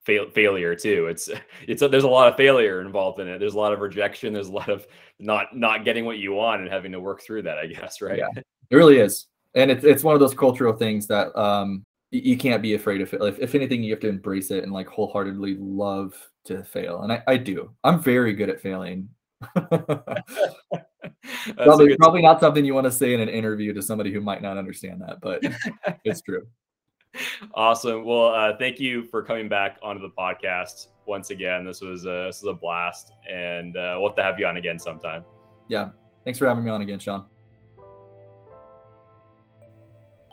fail- 0.04 0.30
failure 0.30 0.74
too. 0.74 1.06
It's 1.06 1.28
it's 1.66 1.82
a, 1.82 1.88
there's 1.88 2.04
a 2.04 2.08
lot 2.08 2.28
of 2.28 2.36
failure 2.36 2.80
involved 2.80 3.20
in 3.20 3.28
it. 3.28 3.38
There's 3.38 3.54
a 3.54 3.58
lot 3.58 3.72
of 3.72 3.80
rejection. 3.80 4.32
There's 4.32 4.48
a 4.48 4.52
lot 4.52 4.68
of 4.68 4.86
not 5.18 5.56
not 5.56 5.84
getting 5.84 6.04
what 6.04 6.18
you 6.18 6.32
want 6.32 6.62
and 6.62 6.70
having 6.70 6.92
to 6.92 7.00
work 7.00 7.22
through 7.22 7.42
that. 7.42 7.58
I 7.58 7.66
guess, 7.66 8.00
right? 8.02 8.18
Yeah, 8.18 8.42
it 8.70 8.76
really 8.76 8.98
is, 8.98 9.26
and 9.54 9.70
it's 9.70 9.84
it's 9.84 10.04
one 10.04 10.14
of 10.14 10.20
those 10.20 10.34
cultural 10.34 10.72
things 10.72 11.06
that 11.08 11.36
um 11.38 11.84
you 12.10 12.38
can't 12.38 12.62
be 12.62 12.74
afraid 12.74 13.02
of 13.02 13.12
it. 13.12 13.20
If, 13.20 13.38
if 13.38 13.54
anything, 13.54 13.82
you 13.82 13.92
have 13.92 14.00
to 14.00 14.08
embrace 14.08 14.50
it 14.50 14.64
and 14.64 14.72
like 14.72 14.88
wholeheartedly 14.88 15.56
love 15.60 16.14
to 16.46 16.64
fail. 16.64 17.02
And 17.02 17.12
I, 17.12 17.22
I 17.26 17.36
do. 17.36 17.70
I'm 17.84 18.00
very 18.00 18.32
good 18.32 18.48
at 18.48 18.62
failing. 18.62 19.10
probably, 21.56 21.96
probably 21.96 22.22
not 22.22 22.40
something 22.40 22.64
you 22.64 22.74
want 22.74 22.86
to 22.86 22.92
say 22.92 23.14
in 23.14 23.20
an 23.20 23.28
interview 23.28 23.72
to 23.72 23.82
somebody 23.82 24.12
who 24.12 24.20
might 24.20 24.42
not 24.42 24.56
understand 24.58 25.00
that, 25.00 25.20
but 25.20 25.42
it's 26.04 26.22
true. 26.22 26.46
Awesome. 27.54 28.04
Well, 28.04 28.26
uh, 28.26 28.56
thank 28.58 28.78
you 28.78 29.02
for 29.04 29.22
coming 29.22 29.48
back 29.48 29.78
onto 29.82 30.00
the 30.00 30.10
podcast 30.10 30.88
once 31.06 31.30
again. 31.30 31.64
This 31.64 31.80
was 31.80 32.04
a, 32.04 32.26
this 32.26 32.42
was 32.42 32.50
a 32.50 32.52
blast, 32.52 33.12
and 33.28 33.76
uh, 33.76 33.96
we'll 33.98 34.10
have 34.10 34.16
to 34.16 34.22
have 34.22 34.38
you 34.38 34.46
on 34.46 34.58
again 34.58 34.78
sometime. 34.78 35.24
Yeah. 35.68 35.88
Thanks 36.24 36.38
for 36.38 36.46
having 36.46 36.64
me 36.64 36.70
on 36.70 36.82
again, 36.82 36.98
Sean. 36.98 37.24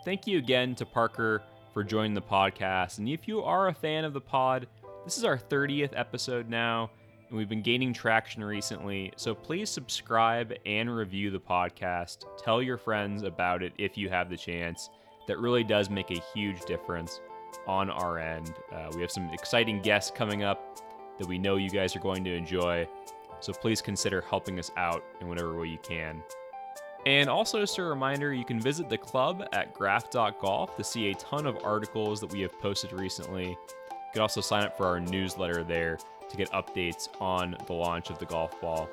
Thank 0.03 0.27
you 0.27 0.37
again 0.37 0.75
to 0.75 0.85
Parker 0.85 1.41
for 1.73 1.83
joining 1.83 2.13
the 2.13 2.21
podcast. 2.21 2.99
And 2.99 3.09
if 3.09 3.27
you 3.27 3.41
are 3.41 3.69
a 3.69 3.73
fan 3.73 4.05
of 4.05 4.13
the 4.13 4.21
pod, 4.21 4.67
this 5.05 5.17
is 5.17 5.23
our 5.23 5.37
30th 5.37 5.93
episode 5.95 6.49
now 6.49 6.91
and 7.29 7.37
we've 7.37 7.49
been 7.49 7.61
gaining 7.61 7.93
traction 7.93 8.43
recently. 8.43 9.11
So 9.15 9.33
please 9.33 9.69
subscribe 9.69 10.53
and 10.65 10.95
review 10.95 11.31
the 11.31 11.39
podcast. 11.39 12.25
Tell 12.37 12.61
your 12.61 12.77
friends 12.77 13.23
about 13.23 13.63
it 13.63 13.73
if 13.77 13.97
you 13.97 14.09
have 14.09 14.29
the 14.29 14.37
chance. 14.37 14.89
That 15.27 15.39
really 15.39 15.63
does 15.63 15.89
make 15.89 16.11
a 16.11 16.21
huge 16.33 16.61
difference 16.65 17.19
on 17.67 17.89
our 17.89 18.19
end. 18.19 18.53
Uh, 18.71 18.89
we 18.93 19.01
have 19.01 19.11
some 19.11 19.29
exciting 19.33 19.81
guests 19.81 20.11
coming 20.15 20.43
up 20.43 20.79
that 21.17 21.27
we 21.27 21.37
know 21.37 21.55
you 21.55 21.69
guys 21.69 21.95
are 21.95 21.99
going 21.99 22.23
to 22.25 22.33
enjoy. 22.33 22.87
So 23.39 23.53
please 23.53 23.81
consider 23.81 24.21
helping 24.21 24.59
us 24.59 24.71
out 24.77 25.03
in 25.19 25.27
whatever 25.27 25.57
way 25.59 25.67
you 25.67 25.79
can. 25.79 26.21
And 27.05 27.29
also, 27.29 27.59
just 27.59 27.77
a 27.77 27.83
reminder, 27.83 28.33
you 28.33 28.45
can 28.45 28.59
visit 28.59 28.89
the 28.89 28.97
club 28.97 29.47
at 29.53 29.73
graff.golf 29.75 30.75
to 30.75 30.83
see 30.83 31.11
a 31.11 31.15
ton 31.15 31.45
of 31.45 31.57
articles 31.63 32.19
that 32.21 32.31
we 32.31 32.41
have 32.41 32.59
posted 32.59 32.93
recently. 32.93 33.49
You 33.49 34.11
can 34.11 34.21
also 34.21 34.41
sign 34.41 34.63
up 34.63 34.75
for 34.75 34.87
our 34.87 34.99
newsletter 34.99 35.63
there 35.63 35.99
to 36.29 36.37
get 36.37 36.51
updates 36.51 37.09
on 37.21 37.55
the 37.67 37.73
launch 37.73 38.09
of 38.09 38.19
the 38.19 38.25
golf 38.25 38.59
ball. 38.61 38.89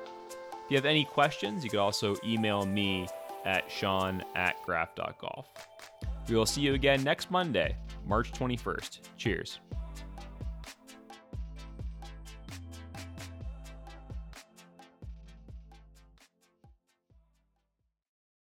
If 0.65 0.71
you 0.71 0.77
have 0.77 0.85
any 0.85 1.05
questions, 1.05 1.63
you 1.63 1.69
can 1.69 1.79
also 1.79 2.15
email 2.25 2.65
me 2.65 3.07
at 3.45 3.69
sean 3.69 4.23
at 4.35 4.61
graff.golf. 4.63 5.47
We 6.29 6.35
will 6.35 6.45
see 6.45 6.61
you 6.61 6.73
again 6.73 7.03
next 7.03 7.31
Monday, 7.31 7.75
March 8.05 8.31
21st. 8.31 8.99
Cheers. 9.17 9.59